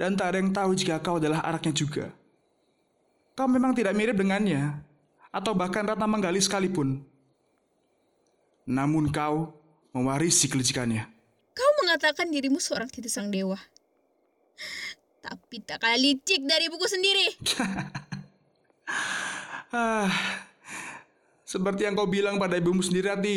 dan 0.00 0.16
tak 0.16 0.32
ada 0.32 0.36
yang 0.40 0.52
tahu 0.56 0.72
jika 0.72 0.96
kau 1.04 1.20
adalah 1.20 1.44
anaknya 1.44 1.76
juga. 1.76 2.06
Kau 3.36 3.44
memang 3.44 3.76
tidak 3.76 3.92
mirip 3.92 4.16
dengannya, 4.16 4.80
atau 5.28 5.52
bahkan 5.52 5.84
Ratna 5.84 6.08
Manggalih 6.08 6.40
sekalipun. 6.40 7.04
Namun 8.70 9.10
kau 9.10 9.50
mewarisi 9.90 10.46
kelicikannya. 10.46 11.02
Kau 11.50 11.70
mengatakan 11.82 12.30
dirimu 12.30 12.62
seorang 12.62 12.86
titi 12.86 13.10
sang 13.10 13.26
dewa. 13.34 13.58
Tapi 15.20 15.58
tak 15.66 15.82
kalah 15.82 15.98
licik 15.98 16.46
dari 16.46 16.70
buku 16.70 16.86
sendiri. 16.86 17.26
Ah, 19.70 20.10
seperti 21.46 21.86
yang 21.86 21.94
kau 21.94 22.10
bilang 22.10 22.42
pada 22.42 22.58
ibumu 22.58 22.82
sendiri, 22.82 23.06
Rati. 23.06 23.36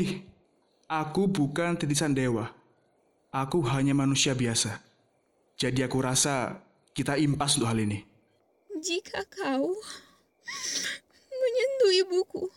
Aku 0.90 1.30
bukan 1.30 1.78
titisan 1.78 2.18
dewa. 2.18 2.50
Aku 3.30 3.62
hanya 3.70 3.94
manusia 3.94 4.34
biasa. 4.34 4.82
Jadi 5.62 5.86
aku 5.86 6.02
rasa 6.02 6.58
kita 6.98 7.22
impas 7.22 7.54
untuk 7.54 7.70
hal 7.70 7.78
ini. 7.86 8.02
Jika 8.82 9.22
kau 9.30 9.78
menyentuh 11.38 11.94
ibuku, 12.02 12.50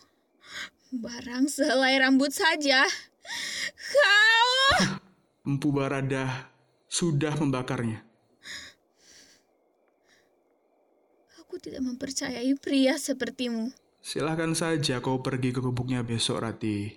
barang 0.91 1.51
sehelai 1.51 1.99
rambut 1.99 2.31
saja, 2.31 2.87
kau... 3.75 4.51
Empu 5.47 5.71
Barada 5.71 6.51
sudah 6.87 7.35
membakarnya. 7.39 8.03
Aku 11.43 11.59
tidak 11.59 11.83
mempercayai 11.87 12.51
pria 12.59 12.99
sepertimu. 12.99 13.71
Silahkan 14.03 14.51
saja 14.55 14.99
kau 15.03 15.19
pergi 15.23 15.55
ke 15.55 15.59
gubuknya 15.59 16.03
besok, 16.03 16.43
Rati. 16.43 16.91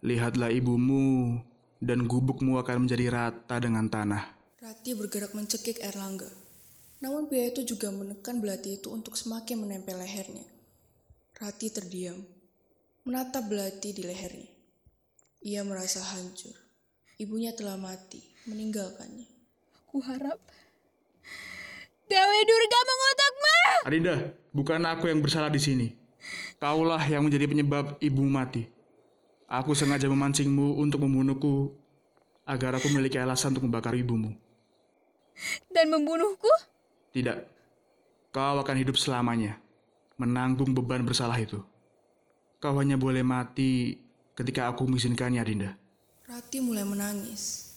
Lihatlah 0.00 0.48
ibumu, 0.48 1.40
dan 1.80 2.04
gubukmu 2.04 2.60
akan 2.60 2.84
menjadi 2.84 3.08
rata 3.12 3.56
dengan 3.60 3.88
tanah. 3.88 4.24
Rati 4.60 4.92
bergerak 4.92 5.32
mencekik 5.32 5.80
Erlangga. 5.80 6.28
Namun 7.00 7.32
pria 7.32 7.48
itu 7.48 7.64
juga 7.64 7.88
menekan 7.88 8.44
belati 8.44 8.76
itu 8.76 8.92
untuk 8.92 9.16
semakin 9.16 9.64
menempel 9.64 9.96
lehernya. 9.96 10.44
Rati 11.40 11.72
terdiam, 11.72 12.20
menatap 13.04 13.48
belati 13.48 13.96
di 13.96 14.02
lehernya. 14.04 14.52
Ia 15.40 15.64
merasa 15.64 16.04
hancur. 16.04 16.52
Ibunya 17.16 17.52
telah 17.56 17.76
mati, 17.76 18.20
meninggalkannya. 18.48 19.28
Aku 19.84 20.00
harap 20.04 20.40
Dewi 22.10 22.40
Durga 22.42 22.78
mengutukmu. 22.90 23.58
Adinda, 23.86 24.14
bukan 24.50 24.82
aku 24.82 25.06
yang 25.06 25.22
bersalah 25.22 25.46
di 25.46 25.62
sini. 25.62 25.88
Kaulah 26.58 27.00
yang 27.06 27.22
menjadi 27.22 27.46
penyebab 27.46 27.96
ibu 28.02 28.26
mati. 28.26 28.66
Aku 29.46 29.78
sengaja 29.78 30.10
memancingmu 30.10 30.74
untuk 30.82 31.06
membunuhku 31.06 31.70
agar 32.42 32.82
aku 32.82 32.90
memiliki 32.90 33.14
alasan 33.14 33.54
untuk 33.54 33.70
membakar 33.70 33.94
ibumu. 33.94 34.34
Dan 35.70 35.88
membunuhku? 35.94 36.50
Tidak. 37.14 37.38
Kau 38.34 38.58
akan 38.58 38.76
hidup 38.78 38.98
selamanya, 38.98 39.62
menanggung 40.18 40.74
beban 40.74 41.06
bersalah 41.06 41.38
itu. 41.38 41.62
Kau 42.60 42.76
hanya 42.76 43.00
boleh 43.00 43.24
mati 43.24 43.96
ketika 44.36 44.68
aku 44.68 44.84
mengizinkannya, 44.84 45.40
Dinda. 45.40 45.72
Rati 46.28 46.60
mulai 46.60 46.84
menangis. 46.84 47.72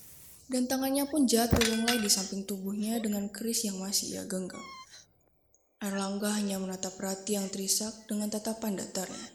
Dan 0.51 0.67
tangannya 0.67 1.07
pun 1.07 1.23
jatuh 1.23 1.57
lunglai 1.71 2.03
di 2.03 2.11
samping 2.11 2.43
tubuhnya 2.43 2.99
dengan 2.99 3.31
keris 3.31 3.63
yang 3.63 3.79
masih 3.79 4.19
ia 4.19 4.23
genggam. 4.27 4.59
Erlangga 5.79 6.35
hanya 6.35 6.59
menatap 6.59 6.99
Rati 6.99 7.39
yang 7.39 7.47
terisak 7.47 7.95
dengan 8.11 8.27
tatapan 8.27 8.75
datarnya. 8.75 9.27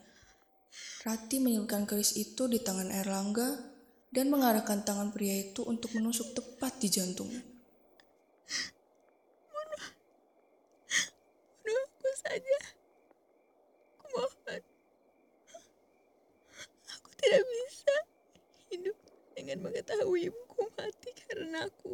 Rati 1.09 1.41
menyelipkan 1.41 1.89
keris 1.89 2.13
itu 2.21 2.45
di 2.45 2.61
tangan 2.61 2.93
Erlangga 2.93 3.57
dan 4.13 4.29
mengarahkan 4.29 4.85
tangan 4.85 5.17
pria 5.17 5.33
itu 5.33 5.65
untuk 5.65 5.97
menusuk 5.97 6.37
tepat 6.37 6.77
di 6.77 6.93
jantungnya. 6.93 7.41
Bunuh 11.65 11.85
aku 11.89 12.09
saja. 12.21 12.59
Aku 13.97 14.05
mohon. 14.13 14.29
Aku 14.29 14.68
tidak 17.29 17.45
bisa 17.45 17.95
hidup 18.73 18.97
dengan 19.37 19.69
mengetahui 19.69 20.33
ibuku 20.33 20.65
mati 20.81 21.13
karena 21.29 21.69
aku. 21.69 21.93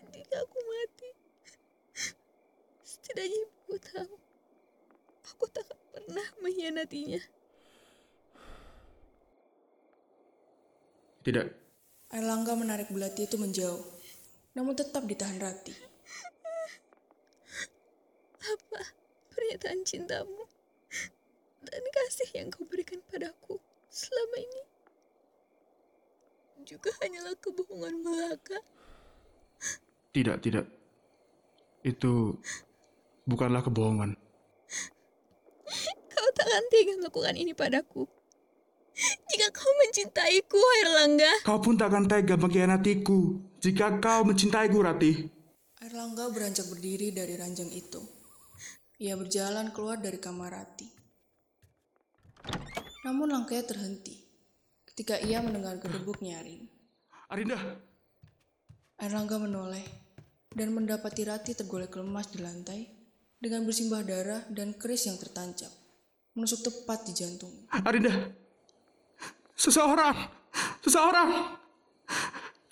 Ketika 0.00 0.40
aku 0.40 0.58
mati, 0.64 1.10
setidaknya 2.80 3.36
ibuku 3.36 3.76
tahu. 3.84 4.16
Aku 5.36 5.44
tak 5.52 5.68
pernah 5.92 6.24
mengkhianatinya. 6.40 7.20
Tidak. 11.20 11.48
Erlangga 12.08 12.56
menarik 12.56 12.88
belati 12.88 13.28
itu 13.28 13.36
menjauh, 13.36 13.84
namun 14.56 14.72
tetap 14.72 15.04
ditahan 15.04 15.36
Rati. 15.36 15.76
Apa 18.40 18.80
pernyataan 19.36 19.84
cintamu 19.84 20.48
dan 21.60 21.84
kasih 21.92 22.28
yang 22.40 22.48
kau 22.48 22.64
berikan 22.64 23.04
padaku 23.06 23.60
selama 23.92 24.36
ini 24.40 24.62
juga 26.64 26.88
hanyalah 27.04 27.36
kebohongan 27.36 27.94
belaka. 28.00 28.58
Tidak, 30.16 30.36
tidak. 30.40 30.66
Itu 31.84 32.38
bukanlah 33.28 33.60
kebohongan. 33.66 34.16
Kau 36.12 36.28
takkan 36.38 36.64
tega 36.70 36.94
melakukan 37.02 37.34
ini 37.36 37.52
padaku. 37.52 38.06
Jika 39.32 39.48
kau 39.50 39.72
mencintaiku, 39.82 40.60
Erlangga. 40.84 41.32
Kau 41.42 41.58
pun 41.58 41.74
takkan 41.74 42.06
tega 42.06 42.36
mengkhianatiku 42.38 43.52
jika 43.62 44.02
kau 44.02 44.26
mencintaiku, 44.26 44.82
Rati. 44.82 45.12
Erlangga 45.82 46.30
beranjak 46.34 46.66
berdiri 46.66 47.14
dari 47.14 47.38
ranjang 47.38 47.70
itu. 47.70 48.02
Ia 48.98 49.14
berjalan 49.14 49.70
keluar 49.70 50.02
dari 50.02 50.18
kamar 50.18 50.50
Rati. 50.50 50.91
Namun 53.02 53.34
langkahnya 53.34 53.66
terhenti 53.66 54.16
ketika 54.92 55.18
ia 55.18 55.42
mendengar 55.42 55.78
gedebuk 55.82 56.22
nyaring. 56.22 56.68
Arinda, 57.32 57.58
Erlangga 59.00 59.40
menoleh 59.40 59.82
dan 60.52 60.70
mendapati 60.70 61.24
Rati 61.26 61.56
tergolek 61.56 61.96
lemas 61.96 62.30
di 62.30 62.38
lantai 62.38 62.80
dengan 63.40 63.66
bersimbah 63.66 64.04
darah 64.06 64.46
dan 64.52 64.76
keris 64.76 65.10
yang 65.10 65.18
tertancap, 65.18 65.72
menusuk 66.38 66.62
tepat 66.62 67.08
di 67.08 67.12
jantung. 67.16 67.66
Arinda. 67.72 68.12
Seseorang, 69.56 70.16
seseorang. 70.82 71.58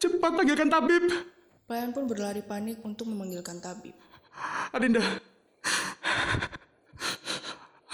Cepat 0.00 0.32
panggilkan 0.32 0.66
tabib. 0.72 1.06
Pelayan 1.68 1.94
pun 1.94 2.10
berlari 2.10 2.42
panik 2.42 2.82
untuk 2.82 3.06
memanggilkan 3.06 3.62
tabib. 3.62 3.94
Adinda. 4.74 5.04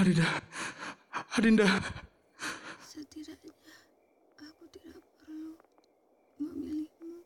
Adinda. 0.00 0.26
Adinda. 1.36 1.68
Setidaknya 2.80 3.76
aku 4.40 4.64
tidak 4.72 5.02
perlu 5.20 5.60
memilihmu 6.40 7.20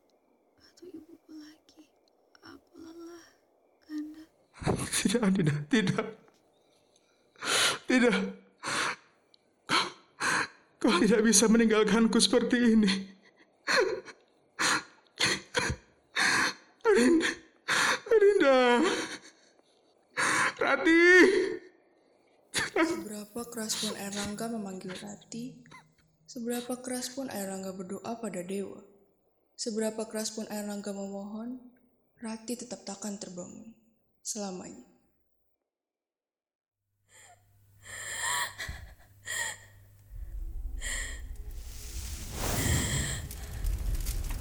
atau 0.59 0.87
ibuku 0.91 1.33
lagi. 1.39 1.87
Aku 2.43 2.73
lelah, 2.83 3.27
kan? 3.85 4.05
Tidak, 5.11 5.27
Adinda, 5.27 5.55
tidak. 5.67 6.07
Tidak. 7.91 8.17
Kau, 9.67 9.87
kau 10.79 10.95
tidak 11.03 11.27
bisa 11.27 11.51
meninggalkanku 11.51 12.15
seperti 12.23 12.79
ini. 12.79 13.11
Adinda, 16.87 17.27
Adinda. 18.07 18.59
Rati. 20.63 21.03
Seberapa 22.71 23.41
keras 23.51 23.83
pun 23.83 23.99
Erlangga 23.99 24.47
memanggil 24.47 24.95
Rati, 24.95 25.59
seberapa 26.31 26.79
keras 26.87 27.11
pun 27.19 27.27
Erlangga 27.35 27.75
berdoa 27.75 28.15
pada 28.23 28.47
dewa, 28.47 28.79
seberapa 29.59 30.07
keras 30.07 30.31
pun 30.39 30.47
Erlangga 30.47 30.95
memohon, 30.95 31.59
Rati 32.23 32.55
tetap 32.55 32.87
takkan 32.87 33.19
terbangun 33.19 33.75
selamanya. 34.23 34.90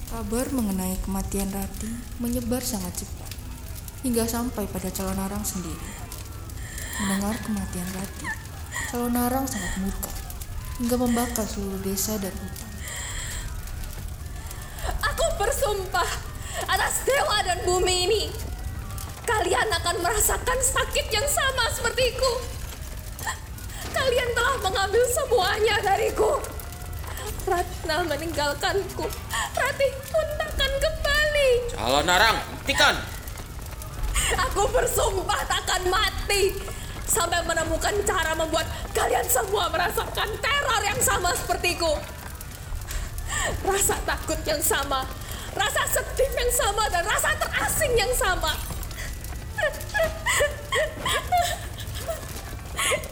Kabar 0.09 0.49
mengenai 0.49 0.97
kematian 1.05 1.53
Rati 1.53 1.85
menyebar 2.17 2.65
sangat 2.65 3.05
cepat, 3.05 3.29
hingga 4.01 4.25
sampai 4.25 4.65
pada 4.65 4.89
calon 4.89 5.21
arang 5.21 5.45
sendiri. 5.45 5.85
Mendengar 6.97 7.37
kematian 7.45 7.85
Rati, 7.93 8.25
calon 8.89 9.13
arang 9.13 9.45
sangat 9.45 9.69
murka, 9.77 10.09
hingga 10.81 10.97
membakar 10.97 11.45
seluruh 11.45 11.77
desa 11.85 12.17
dan 12.17 12.33
hutan. 12.33 12.71
Aku 15.13 15.25
bersumpah 15.37 16.09
atas 16.65 17.05
dewa 17.05 17.45
dan 17.45 17.61
bumi 17.61 18.09
ini. 18.09 18.23
Kalian 19.29 19.69
akan 19.77 20.01
merasakan 20.01 20.57
sakit 20.57 21.05
yang 21.13 21.27
sama 21.29 21.69
sepertiku. 21.69 22.33
Kalian 23.93 24.29
telah 24.33 24.57
mengambil 24.57 25.05
semuanya 25.13 25.77
dariku. 25.85 26.58
Ratna 27.47 28.03
meninggalkanku. 28.03 29.05
Rati 29.55 29.87
pun 30.11 30.27
takkan 30.35 30.71
kembali. 30.79 31.49
Calon 31.75 32.05
Narang, 32.07 32.37
buktikan. 32.59 32.95
Aku 34.49 34.69
bersumpah 34.69 35.41
takkan 35.49 35.81
mati 35.89 36.53
sampai 37.09 37.41
menemukan 37.47 37.95
cara 38.05 38.37
membuat 38.37 38.69
kalian 38.93 39.25
semua 39.25 39.65
merasakan 39.73 40.29
teror 40.37 40.81
yang 40.85 41.01
sama 41.01 41.33
sepertiku. 41.33 41.97
Rasa 43.65 43.97
takut 44.05 44.37
yang 44.45 44.61
sama, 44.61 45.01
rasa 45.57 45.81
sedih 45.89 46.29
yang 46.37 46.51
sama, 46.53 46.83
dan 46.93 47.01
rasa 47.07 47.33
terasing 47.41 47.93
yang 47.97 48.13
sama. 48.13 48.53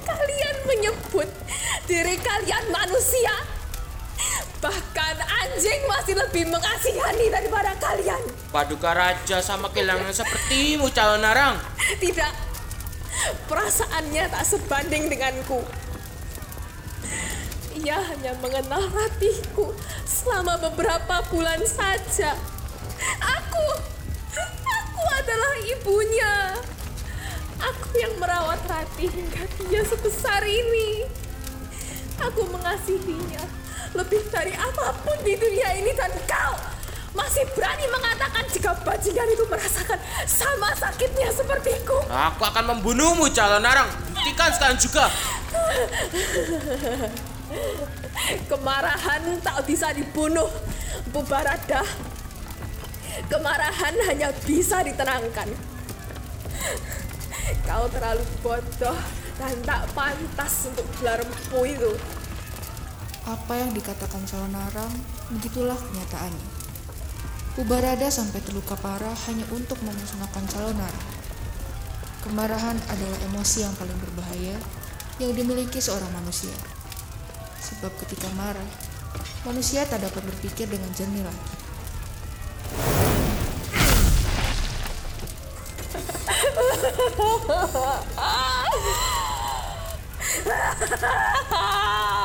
Kalian 0.06 0.56
menyebut 0.70 1.30
diri 1.90 2.16
kalian 2.22 2.66
manusia, 2.70 3.34
bahkan 4.58 5.16
anjing 5.22 5.86
masih 5.86 6.18
lebih 6.18 6.50
mengasihani 6.50 7.30
daripada 7.30 7.78
kalian. 7.78 8.22
Paduka 8.50 8.94
Raja 8.94 9.38
sama 9.42 9.70
kehilangan 9.70 10.10
sepertimu, 10.14 10.90
calon 10.90 11.22
Narang. 11.22 11.62
Tidak, 12.02 12.34
perasaannya 13.46 14.24
tak 14.34 14.44
sebanding 14.46 15.14
denganku. 15.14 15.62
Ia 17.78 18.02
hanya 18.02 18.34
mengenal 18.42 18.90
Ratiku 18.90 19.70
selama 20.02 20.58
beberapa 20.58 21.22
bulan 21.30 21.62
saja. 21.62 22.34
Aku, 23.22 23.66
aku 24.66 25.04
adalah 25.22 25.54
ibunya. 25.62 26.58
Aku 27.62 27.90
yang 28.02 28.14
merawat 28.18 28.62
Ratih 28.66 29.14
hingga 29.14 29.46
dia 29.62 29.86
sebesar 29.86 30.42
ini. 30.42 31.06
Aku 32.18 32.50
mengasihinya 32.50 33.46
lebih 33.98 34.22
dari 34.30 34.54
apa 34.54 34.94
pun 35.02 35.18
di 35.26 35.34
dunia 35.34 35.74
ini 35.74 35.90
dan 35.98 36.14
kau 36.30 36.54
masih 37.18 37.50
berani 37.58 37.90
mengatakan 37.90 38.46
jika 38.54 38.78
bajingan 38.86 39.26
itu 39.34 39.42
merasakan 39.50 39.98
sama 40.30 40.70
sakitnya 40.78 41.34
sepertiku. 41.34 42.06
Aku 42.06 42.46
akan 42.46 42.78
membunuhmu, 42.78 43.26
calon 43.34 43.66
Narang. 43.66 43.90
Buktikan 44.14 44.54
sekarang 44.54 44.78
juga. 44.78 45.10
Kemarahan 48.46 49.42
tak 49.42 49.66
bisa 49.66 49.90
dibunuh, 49.98 50.46
Bu 51.10 51.26
Barada. 51.26 51.82
Kemarahan 53.34 53.98
hanya 54.14 54.30
bisa 54.46 54.86
ditenangkan. 54.86 55.50
Kau 57.66 57.90
terlalu 57.90 58.22
bodoh 58.46 59.00
dan 59.42 59.58
tak 59.66 59.90
pantas 59.98 60.70
untuk 60.70 60.86
gelar 61.02 61.18
empu 61.26 61.66
itu. 61.66 61.92
Apa 63.28 63.60
yang 63.60 63.76
dikatakan 63.76 64.24
Salonarang, 64.24 64.88
begitulah 65.36 65.76
kenyataannya. 65.76 66.48
Ubarada 67.60 68.08
sampai 68.08 68.40
terluka 68.40 68.80
parah 68.80 69.12
hanya 69.28 69.44
untuk 69.52 69.76
memusnahkan 69.84 70.48
Salonarang. 70.48 71.12
Kemarahan 72.24 72.80
adalah 72.88 73.20
emosi 73.28 73.68
yang 73.68 73.76
paling 73.76 74.00
berbahaya 74.00 74.56
yang 75.20 75.36
dimiliki 75.36 75.84
seorang 75.84 76.08
manusia. 76.16 76.56
Sebab 77.60 77.92
ketika 78.08 78.32
marah, 78.40 78.64
manusia 79.44 79.84
tak 79.84 80.08
dapat 80.08 80.24
berpikir 80.24 80.72
dengan 80.72 80.88
jernih 80.96 81.28
lagi. 81.28 81.68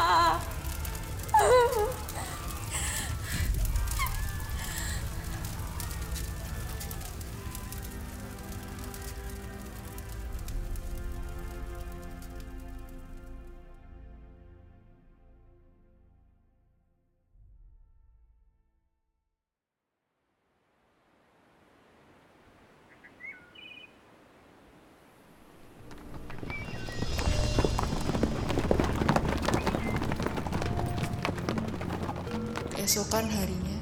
Keesokan 32.93 33.25
harinya, 33.25 33.79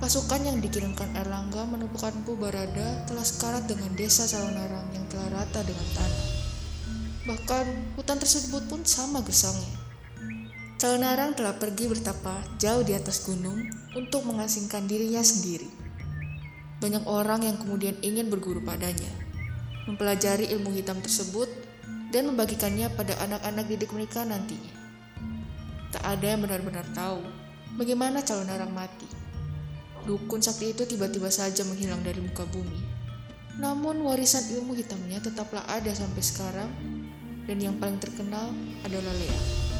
pasukan 0.00 0.40
yang 0.40 0.56
dikirimkan 0.56 1.12
Erlangga 1.20 1.68
menemukan 1.68 2.16
Empu 2.16 2.32
Barada 2.32 3.04
telah 3.04 3.20
sekarat 3.20 3.68
dengan 3.68 3.92
desa 3.92 4.24
Salonarang 4.24 4.88
yang 4.96 5.04
telah 5.12 5.36
rata 5.36 5.60
dengan 5.60 5.84
tanah. 5.92 6.24
Bahkan 7.28 7.64
hutan 8.00 8.16
tersebut 8.16 8.72
pun 8.72 8.88
sama 8.88 9.20
gersangnya. 9.20 9.76
Salonarang 10.80 11.36
telah 11.36 11.60
pergi 11.60 11.92
bertapa 11.92 12.40
jauh 12.56 12.80
di 12.80 12.96
atas 12.96 13.20
gunung 13.20 13.68
untuk 13.92 14.24
mengasingkan 14.24 14.88
dirinya 14.88 15.20
sendiri. 15.20 15.68
Banyak 16.80 17.04
orang 17.04 17.44
yang 17.44 17.60
kemudian 17.60 18.00
ingin 18.00 18.32
berguru 18.32 18.64
padanya, 18.64 19.12
mempelajari 19.84 20.48
ilmu 20.56 20.72
hitam 20.72 21.04
tersebut 21.04 21.52
dan 22.08 22.32
membagikannya 22.32 22.88
pada 22.96 23.12
anak-anak 23.28 23.68
didik 23.68 23.92
mereka 23.92 24.24
nantinya. 24.24 24.72
Tak 25.92 26.00
ada 26.00 26.32
yang 26.32 26.40
benar-benar 26.40 26.88
tahu 26.96 27.41
bagaimana 27.76 28.20
calon 28.20 28.48
orang 28.48 28.72
mati. 28.72 29.08
Dukun 30.02 30.42
sakti 30.42 30.74
itu 30.74 30.82
tiba-tiba 30.82 31.30
saja 31.30 31.62
menghilang 31.62 32.02
dari 32.02 32.18
muka 32.18 32.42
bumi. 32.50 32.80
Namun 33.62 34.02
warisan 34.02 34.42
ilmu 34.58 34.74
hitamnya 34.74 35.22
tetaplah 35.22 35.62
ada 35.70 35.92
sampai 35.94 36.22
sekarang 36.24 36.70
dan 37.46 37.58
yang 37.58 37.76
paling 37.78 38.00
terkenal 38.02 38.50
adalah 38.82 39.12
Lea. 39.14 39.71